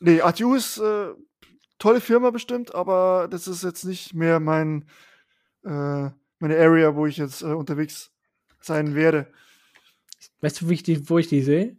[0.00, 1.08] Nee, ATU ist äh,
[1.78, 4.86] tolle Firma bestimmt, aber das ist jetzt nicht mehr mein
[5.64, 8.12] äh, meine Area, wo ich jetzt äh, unterwegs
[8.60, 9.32] sein werde.
[10.40, 11.76] Weißt du, wie ich die, wo ich die sehe?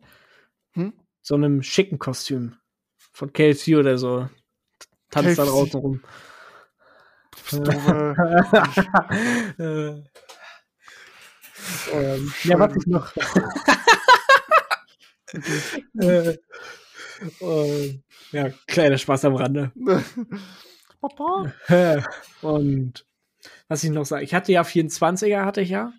[0.71, 0.93] Hm?
[1.21, 2.55] So einem schicken Kostüm.
[2.95, 4.29] Von KFC oder so.
[5.09, 5.51] Tanzt da KFC.
[5.51, 6.01] draußen rum.
[7.53, 8.13] Äh,
[9.63, 10.03] äh,
[11.93, 13.13] ähm, ja, was ich noch.
[15.99, 16.37] äh,
[17.41, 17.99] äh,
[18.31, 19.71] ja, kleiner Spaß am Rande.
[22.41, 23.05] Und
[23.67, 25.93] was ich noch sage, ich hatte ja 24er, hatte ich ja.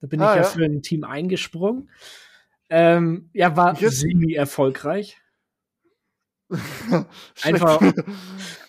[0.00, 0.48] Da bin Ah, ich ja, ja.
[0.48, 1.90] für ein Team eingesprungen.
[2.68, 5.18] Ähm, ja, war semi-erfolgreich.
[7.42, 7.80] Einfach,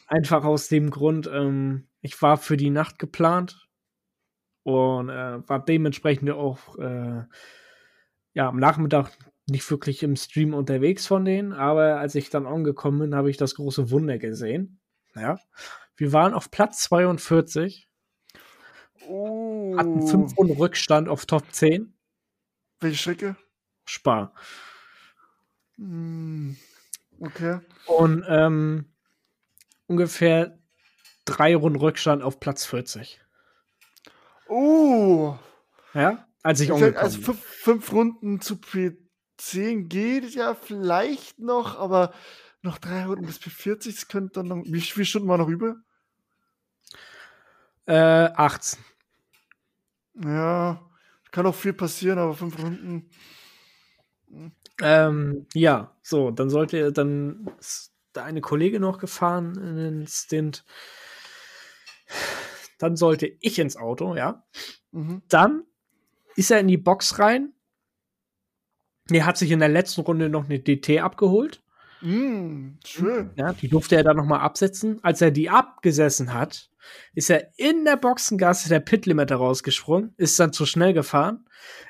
[0.07, 3.67] einfach aus dem Grund, ähm, ich war für die Nacht geplant
[4.63, 7.23] und äh, war dementsprechend auch äh,
[8.33, 9.11] ja, am Nachmittag
[9.47, 13.37] nicht wirklich im Stream unterwegs von denen, aber als ich dann angekommen bin, habe ich
[13.37, 14.79] das große Wunder gesehen.
[15.15, 15.39] Ja.
[15.97, 17.89] Wir waren auf Platz 42,
[19.07, 19.75] Oh.
[19.77, 21.93] hatten fünf Runden Rückstand auf Top 10.
[22.79, 23.35] Welche Strecke?
[23.85, 24.33] Spar.
[25.77, 26.55] Hm,
[27.19, 27.59] Okay.
[27.87, 28.85] Und ähm,
[29.87, 30.57] ungefähr
[31.25, 33.19] drei Runden Rückstand auf Platz 40.
[34.47, 35.35] Oh.
[35.93, 37.23] Ja, als ich Also angekommen bin.
[37.23, 42.13] fünf, fünf Runden zu P10 geht ja vielleicht noch, aber
[42.61, 44.63] noch drei Runden bis P40, das könnte dann noch.
[44.65, 45.75] Wie viele Stunden war noch über?
[47.85, 48.79] Äh, 18.
[50.23, 50.81] Ja,
[51.31, 53.09] kann auch viel passieren, aber fünf Runden.
[54.81, 60.65] Ähm, ja, so, dann sollte, dann ist da eine Kollege noch gefahren in den Stint.
[62.77, 64.45] Dann sollte ich ins Auto, ja.
[64.91, 65.21] Mhm.
[65.29, 65.63] Dann
[66.35, 67.53] ist er in die Box rein.
[69.09, 71.61] Er hat sich in der letzten Runde noch eine DT abgeholt.
[72.01, 73.31] Mm, schön.
[73.35, 74.99] Ja, die durfte er dann nochmal absetzen.
[75.03, 76.69] Als er die abgesessen hat,
[77.13, 81.45] ist er in der Boxengasse der Pitlimiter rausgesprungen, ist dann zu schnell gefahren,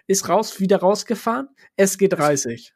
[0.07, 2.74] ist raus, wieder rausgefahren, SG 30.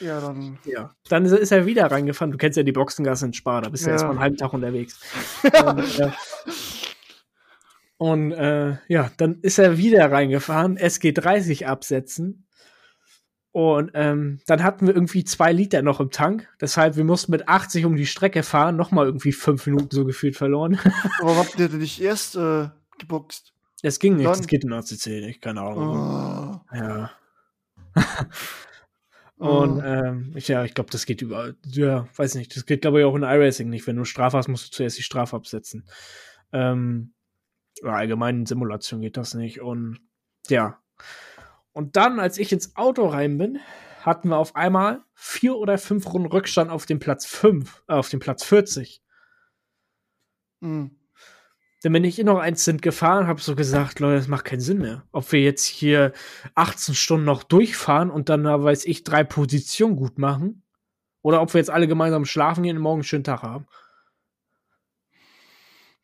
[0.00, 0.58] Ja, dann.
[0.64, 0.94] Ja.
[1.08, 2.32] Dann ist er wieder reingefahren.
[2.32, 3.92] Du kennst ja die Boxengasse in Spa, da bist du Ja.
[3.92, 4.98] erstmal einen halben Tag unterwegs.
[5.64, 6.10] und, äh,
[7.98, 12.46] und äh, ja, dann ist er wieder reingefahren, SG 30 absetzen.
[13.52, 16.48] Und ähm, dann hatten wir irgendwie zwei Liter noch im Tank.
[16.60, 20.36] Deshalb, wir mussten mit 80 um die Strecke fahren, nochmal irgendwie fünf Minuten so gefühlt
[20.36, 20.78] verloren.
[21.20, 22.68] Aber habt ihr denn nicht erst äh,
[22.98, 23.52] geboxt?
[23.82, 26.60] Es ging nicht, Dann- es geht in ACC nicht, keine Ahnung.
[26.72, 26.76] Oh.
[26.76, 27.10] Ja.
[29.42, 31.56] Und ähm, ich, ja, ich glaube, das geht überall.
[31.66, 32.54] Ja, weiß nicht.
[32.54, 33.86] Das geht, glaube ich, auch in iRacing nicht.
[33.88, 35.84] Wenn du Strafe hast, musst du zuerst die Strafe absetzen.
[36.52, 37.12] Ähm,
[37.82, 39.60] allgemein in Simulation geht das nicht.
[39.60, 39.98] Und
[40.48, 40.80] ja.
[41.72, 43.58] Und dann, als ich ins Auto rein bin,
[44.02, 48.10] hatten wir auf einmal vier oder fünf Runden Rückstand auf dem Platz 5, äh, auf
[48.10, 49.02] dem Platz 40.
[50.60, 50.96] Hm.
[51.82, 54.78] Dann bin ich noch ein Cent gefahren, habe so gesagt, Leute, das macht keinen Sinn
[54.78, 55.04] mehr.
[55.10, 56.12] Ob wir jetzt hier
[56.54, 60.62] 18 Stunden noch durchfahren und dann, weiß ich, drei Positionen gut machen.
[61.22, 63.66] Oder ob wir jetzt alle gemeinsam schlafen gehen und morgen einen schönen Tag haben.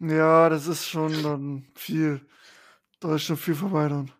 [0.01, 2.21] Ja, das ist schon dann viel.
[3.01, 4.11] Da ist schon viel vorbei dann.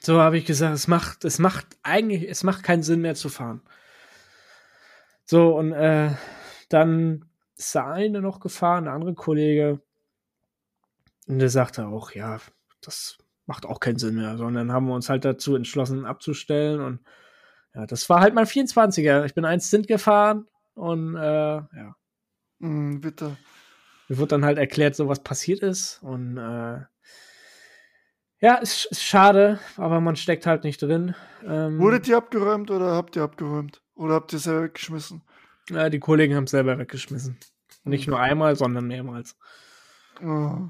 [0.00, 3.28] So habe ich gesagt, es macht, es macht eigentlich, es macht keinen Sinn mehr zu
[3.28, 3.62] fahren.
[5.24, 6.10] So, und äh,
[6.68, 7.24] dann
[7.56, 9.80] ist der eine noch gefahren, der andere Kollege.
[11.28, 12.40] Und der sagte auch, ja,
[12.80, 14.36] das macht auch keinen Sinn mehr.
[14.38, 16.80] Sondern haben wir uns halt dazu entschlossen, abzustellen.
[16.80, 17.00] Und
[17.74, 19.24] ja, das war halt mein 24er.
[19.24, 21.20] Ich bin ein Stint gefahren und äh,
[21.56, 21.94] ja,
[22.60, 23.36] Hm, bitte.
[24.08, 26.02] mir wurde dann halt erklärt, so was passiert ist.
[26.02, 26.80] Und äh,
[28.40, 31.14] ja, ist, ist schade, aber man steckt halt nicht drin.
[31.44, 33.82] Ähm, Wurdet ihr abgeräumt oder habt ihr abgeräumt?
[33.94, 35.22] Oder habt ihr selber weggeschmissen?
[35.70, 37.36] Ja, die Kollegen haben es selber weggeschmissen.
[37.84, 39.36] Nicht nur einmal, sondern mehrmals.
[40.22, 40.68] Oh.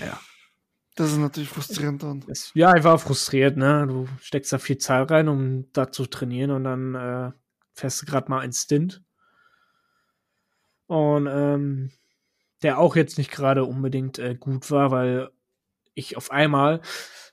[0.00, 0.20] Ja.
[0.96, 2.24] Das ist natürlich frustrierend dann.
[2.54, 3.86] Ja, ich war frustriert, ne?
[3.86, 7.32] Du steckst da viel Zeit rein, um da zu trainieren und dann äh,
[7.72, 9.02] fährst du gerade mal ein Stint.
[10.86, 11.92] Und ähm,
[12.62, 15.30] der auch jetzt nicht gerade unbedingt äh, gut war, weil
[15.94, 16.80] ich auf einmal,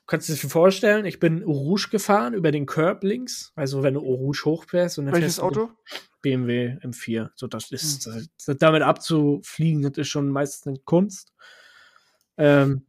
[0.06, 4.00] kannst du dir vorstellen, ich bin Rouge gefahren über den Curb links, also wenn du
[4.00, 5.72] Rouge hochfährst und dann Welches fährst du Auto?
[6.22, 7.30] BMW M4.
[7.34, 11.32] So, das ist, das, damit abzufliegen, das ist schon meistens eine Kunst.
[12.38, 12.86] Ähm,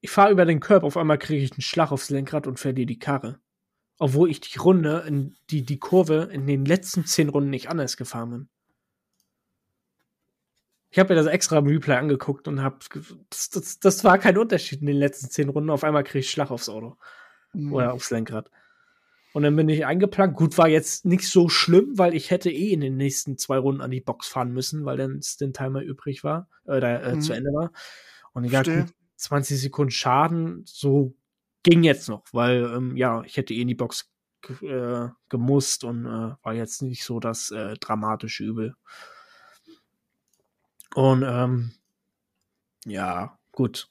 [0.00, 2.86] ich fahre über den Curb, auf einmal kriege ich einen Schlag aufs Lenkrad und verliere
[2.86, 3.38] die Karre.
[3.98, 7.96] Obwohl ich die Runde, in die, die Kurve in den letzten zehn Runden nicht anders
[7.96, 8.48] gefahren bin.
[10.90, 12.78] Ich habe mir das extra im Replay angeguckt und habe,
[13.30, 15.70] das, das, das war kein Unterschied in den letzten zehn Runden.
[15.70, 16.96] Auf einmal kriege ich Schlag aufs Auto
[17.52, 17.72] Hm.
[17.72, 18.50] oder aufs Lenkrad.
[19.32, 20.34] Und dann bin ich eingeplant.
[20.34, 23.82] Gut, war jetzt nicht so schlimm, weil ich hätte eh in den nächsten zwei Runden
[23.82, 27.20] an die Box fahren müssen, weil dann den Timer übrig war, oder äh, Mhm.
[27.20, 27.70] zu Ende war.
[28.36, 31.16] Und gut, 20 Sekunden Schaden, so
[31.62, 34.12] ging jetzt noch, weil ähm, ja, ich hätte eh in die Box
[34.60, 38.76] äh, gemusst und äh, war jetzt nicht so das äh, dramatische Übel.
[40.94, 41.72] Und ähm,
[42.84, 43.88] ja, gut.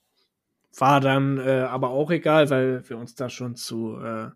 [0.77, 4.29] War dann äh, aber auch egal, weil wir uns da schon zu äh,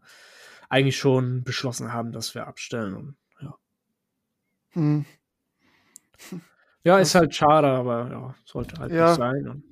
[0.70, 2.96] eigentlich schon beschlossen haben, dass wir abstellen.
[2.96, 3.56] Und, ja.
[4.72, 5.06] Hm.
[6.84, 9.10] ja, ist halt schade, aber ja, sollte halt Ja.
[9.10, 9.48] nicht sein.
[9.48, 9.64] Und,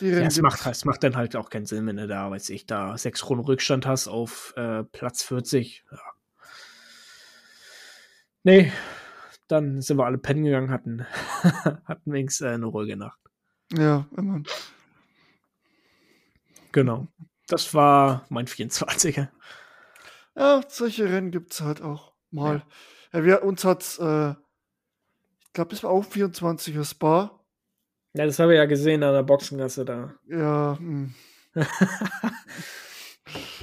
[0.00, 2.66] ja, es, macht, es macht dann halt auch keinen Sinn, wenn du da, weiß ich,
[2.66, 5.84] da sechs Runden Rückstand hast auf äh, Platz 40.
[5.90, 5.98] Ja.
[8.44, 8.72] Nee,
[9.48, 11.06] dann sind wir alle pennen gegangen, hatten,
[11.84, 13.18] hatten wenigstens äh, eine ruhige Nacht.
[13.72, 14.46] Ja, immerhin.
[16.72, 17.08] Genau.
[17.46, 19.28] Das war mein 24er.
[20.36, 22.62] Ja, solche Rennen gibt's halt auch mal.
[23.12, 23.24] Ja.
[23.24, 27.37] wir, uns hat's, äh, ich glaube, es war auch 24er Spa.
[28.14, 30.14] Ja, das habe ich ja gesehen an der Boxengasse da.
[30.26, 31.14] Ja, hm.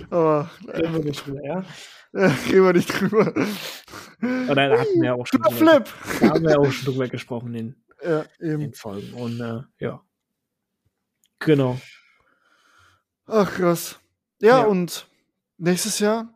[0.09, 1.63] Aber Reden wir nicht drüber, ja?
[2.13, 3.33] äh, reden wir nicht drüber.
[4.21, 5.89] Oder da hatten wir ja auch schon drüber, Flip!
[6.21, 8.73] da haben wir ja auch schon drüber gesprochen in Ja, den eben.
[8.73, 9.13] Folgen.
[9.13, 10.01] Und äh, ja.
[11.39, 11.79] Genau.
[13.25, 13.99] Ach, krass.
[14.41, 14.65] Ja, Ja.
[14.65, 15.07] und
[15.57, 16.34] nächstes Jahr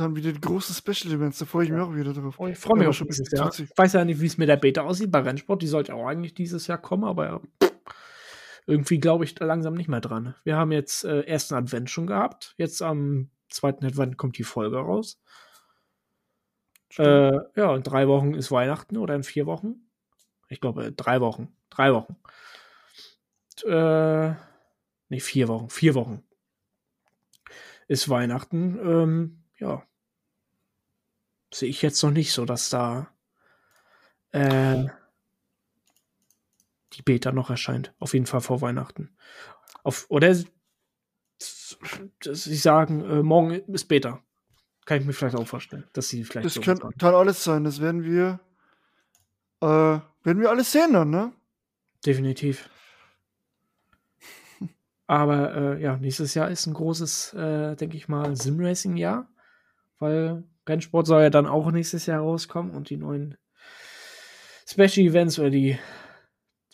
[0.00, 1.38] dann wieder die großen Special Events.
[1.38, 2.38] Da freue ich mich auch wieder drauf.
[2.38, 3.50] Oh, ich freue mich Ja, auch schon dieses Jahr.
[3.50, 3.70] 20.
[3.70, 5.62] Ich weiß ja nicht, wie es mit der Beta aussieht bei Rennsport.
[5.62, 7.42] Die sollte auch eigentlich dieses Jahr kommen, aber
[8.66, 10.34] irgendwie glaube ich da langsam nicht mehr dran.
[10.44, 12.54] Wir haben jetzt äh, ersten Advent schon gehabt.
[12.56, 15.20] Jetzt am zweiten Advent kommt die Folge raus.
[16.98, 19.86] Äh, ja, in drei Wochen ist Weihnachten oder in vier Wochen.
[20.48, 21.54] Ich glaube, drei Wochen.
[21.70, 22.16] Drei Wochen.
[23.64, 24.30] Äh,
[25.08, 25.68] nee, vier Wochen.
[25.68, 26.22] Vier Wochen.
[27.88, 28.78] Ist Weihnachten.
[28.82, 29.86] Ähm, ja.
[31.52, 33.08] sehe ich jetzt noch nicht so, dass da
[34.32, 34.86] äh,
[36.92, 37.94] die Beta noch erscheint.
[37.98, 39.16] Auf jeden Fall vor Weihnachten.
[39.82, 40.34] Auf, oder
[41.38, 44.22] sie sagen, äh, morgen ist Beta.
[44.84, 46.46] Kann ich mir vielleicht auch vorstellen, dass sie vielleicht.
[46.46, 47.64] Das so kann, kann, alles sein.
[47.64, 48.40] Das werden wir,
[49.60, 51.32] äh, werden wir alles sehen dann, ne?
[52.04, 52.70] Definitiv.
[55.08, 59.28] Aber äh, ja, nächstes Jahr ist ein großes, äh, denke ich mal, Simracing-Jahr,
[59.98, 63.36] weil Rennsport soll ja dann auch nächstes Jahr rauskommen und die neuen
[64.68, 65.78] Special Events oder die,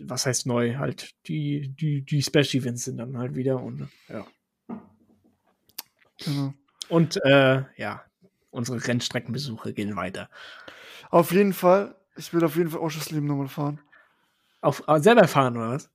[0.00, 4.26] was heißt neu, halt die, die, die Special Events sind dann halt wieder und ja.
[6.24, 6.54] Genau.
[6.88, 8.04] Und äh, ja,
[8.50, 10.28] unsere Rennstreckenbesuche gehen weiter.
[11.10, 11.96] Auf jeden Fall.
[12.16, 13.80] Ich will auf jeden Fall Oschersleben nochmal fahren.
[14.62, 15.90] Auf, äh, selber fahren, oder was?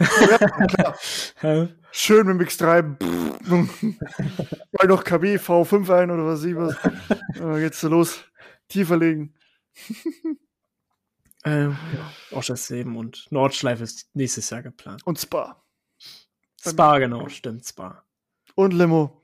[0.00, 1.68] Ja, klar.
[1.92, 2.96] Schön mit dem X3.
[4.72, 6.42] Weil noch KB V5 ein oder was
[7.60, 8.24] geht's so los.
[8.68, 9.34] Tiefer legen.
[11.44, 12.36] ähm, ja.
[12.36, 15.04] Oschersleben und Nordschleife ist nächstes Jahr geplant.
[15.04, 15.62] Und Spa.
[16.60, 18.04] Spa, genau, stimmt, Spa.
[18.54, 19.22] Und Limo.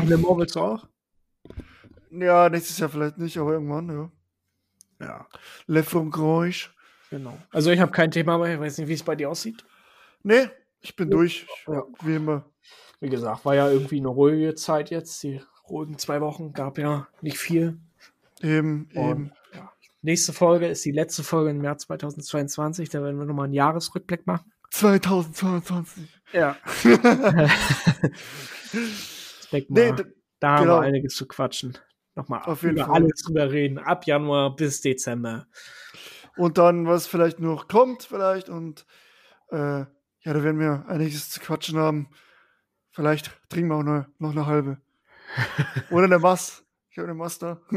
[0.00, 0.86] und Limo willst du auch?
[2.10, 4.10] Ja, nächstes Jahr vielleicht nicht, aber irgendwann, ja.
[5.06, 5.26] Ja.
[5.66, 6.70] Le Francois.
[7.10, 7.36] Genau.
[7.50, 9.64] Also ich habe kein Thema mehr, ich weiß nicht, wie es bei dir aussieht.
[10.22, 10.48] Nee,
[10.80, 11.16] ich bin ja.
[11.16, 11.84] durch, ja.
[12.02, 12.44] wie immer.
[13.00, 15.22] Wie gesagt, war ja irgendwie eine ruhige Zeit jetzt.
[15.22, 17.78] Die ruhigen zwei Wochen gab ja nicht viel.
[18.42, 19.32] Eben, Und, eben.
[19.54, 19.72] Ja.
[20.02, 22.88] Nächste Folge ist die letzte Folge im März 2022.
[22.88, 24.52] Da werden wir nochmal einen Jahresrückblick machen.
[24.70, 26.08] 2022.
[26.32, 26.56] Ja.
[26.84, 26.90] ich
[29.50, 30.02] denke mal, nee,
[30.40, 30.74] da genau.
[30.74, 31.78] haben wir einiges zu quatschen.
[32.14, 32.94] Nochmal Auf jeden über Fall.
[32.94, 33.78] alles drüber reden.
[33.78, 35.46] Ab Januar bis Dezember.
[36.36, 38.48] Und dann, was vielleicht noch kommt, vielleicht.
[38.48, 38.86] Und
[39.50, 39.86] äh, ja,
[40.22, 42.08] da werden wir einiges zu quatschen haben.
[42.90, 44.80] Vielleicht trinken wir auch noch, noch eine halbe.
[45.90, 46.64] Oder eine Mass.
[46.90, 47.60] Ich habe eine Master.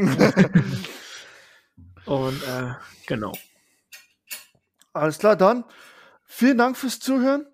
[2.05, 2.73] Und äh,
[3.05, 3.33] genau.
[4.93, 5.65] Alles klar, dann.
[6.23, 7.45] Vielen Dank fürs Zuhören.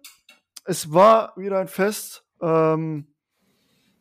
[0.63, 2.23] Es war wieder ein Fest.
[2.41, 3.07] Ähm,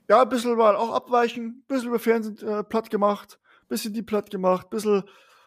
[0.08, 3.94] ja, ein bisschen mal auch abweichen, ein bisschen über Fernsehen äh, platt gemacht, ein bisschen
[3.94, 5.04] die platt gemacht, ein bisschen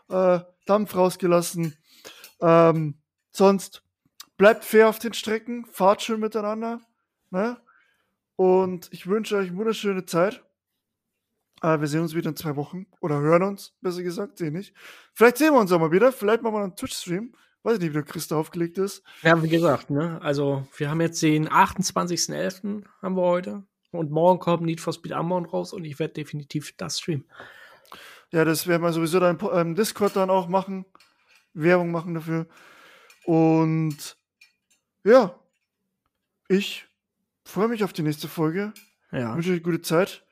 [0.10, 0.40] äh,
[0.70, 1.76] Dampf rausgelassen.
[2.42, 2.96] Ähm,
[3.32, 3.84] sonst
[4.38, 6.82] bleibt fair auf den Strecken, fahrt schön miteinander.
[7.30, 7.58] Ne?
[8.36, 10.44] Und ich wünsche euch eine wunderschöne Zeit.
[11.62, 12.86] Äh, wir sehen uns wieder in zwei Wochen.
[13.02, 14.74] Oder hören uns, besser gesagt, sehen nicht.
[15.14, 16.12] Vielleicht sehen wir uns auch mal wieder.
[16.12, 17.34] Vielleicht machen wir einen Twitch-Stream.
[17.64, 19.04] Weiß ich nicht, wie der Christa aufgelegt ist.
[19.24, 20.22] Ja, wie gesagt, ne?
[20.22, 22.84] Also, wir haben jetzt den 28.11.
[23.02, 23.64] haben wir heute.
[23.92, 27.26] Und morgen kommt Need for Speed Unbound raus und ich werde definitiv das streamen.
[28.32, 30.86] Ja, das werden wir sowieso dann im ähm, Discord dann auch machen.
[31.54, 32.48] Werbung machen dafür.
[33.26, 34.18] Und
[35.04, 35.40] ja,
[36.50, 36.86] ich
[37.46, 38.74] freue mich auf die nächste Folge.
[39.12, 39.36] Ja.
[39.36, 40.26] Wünsche euch gute Zeit.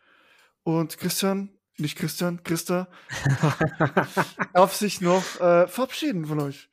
[0.64, 2.88] Und Christian, nicht Christian, Christa,
[4.54, 6.70] darf sich noch äh, verabschieden von euch.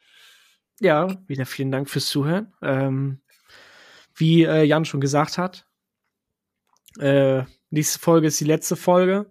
[0.81, 2.53] Ja, wieder vielen Dank fürs Zuhören.
[2.63, 3.21] Ähm,
[4.15, 5.67] wie äh, Jan schon gesagt hat,
[6.99, 9.31] äh, nächste Folge ist die letzte Folge.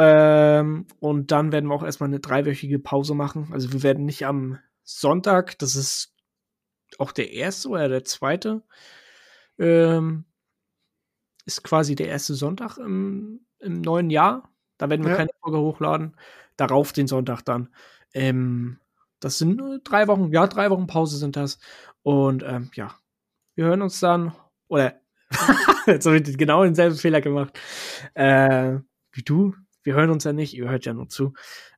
[0.00, 3.50] Ähm, und dann werden wir auch erstmal eine dreiwöchige Pause machen.
[3.52, 6.14] Also wir werden nicht am Sonntag, das ist
[6.98, 8.62] auch der erste oder der zweite,
[9.58, 10.24] ähm,
[11.44, 14.50] ist quasi der erste Sonntag im, im neuen Jahr.
[14.78, 15.16] Da werden wir ja.
[15.16, 16.16] keine Folge hochladen.
[16.56, 17.68] Darauf den Sonntag dann.
[18.14, 18.78] Ähm,
[19.20, 21.58] das sind drei Wochen, ja, drei Wochen Pause sind das.
[22.02, 22.94] Und ähm, ja,
[23.54, 24.32] wir hören uns dann,
[24.68, 25.00] oder
[25.86, 27.58] Jetzt habe ich genau denselben Fehler gemacht.
[28.14, 28.78] Äh,
[29.12, 29.54] wie du.
[29.82, 31.32] Wir hören uns ja nicht, ihr hört ja nur zu.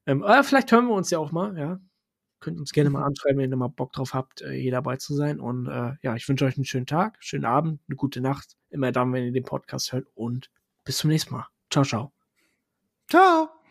[0.07, 1.81] Ähm, aber vielleicht hören wir uns ja auch mal, ja.
[2.41, 5.15] Könnt uns gerne mal anschreiben, wenn ihr mal Bock drauf habt, äh, hier dabei zu
[5.15, 5.39] sein.
[5.39, 8.57] Und äh, ja, ich wünsche euch einen schönen Tag, schönen Abend, eine gute Nacht.
[8.69, 10.09] Immer dann, wenn ihr den Podcast hört.
[10.15, 10.51] Und
[10.85, 11.47] bis zum nächsten Mal.
[11.71, 12.13] Ciao, ciao.
[13.09, 13.62] Ciao.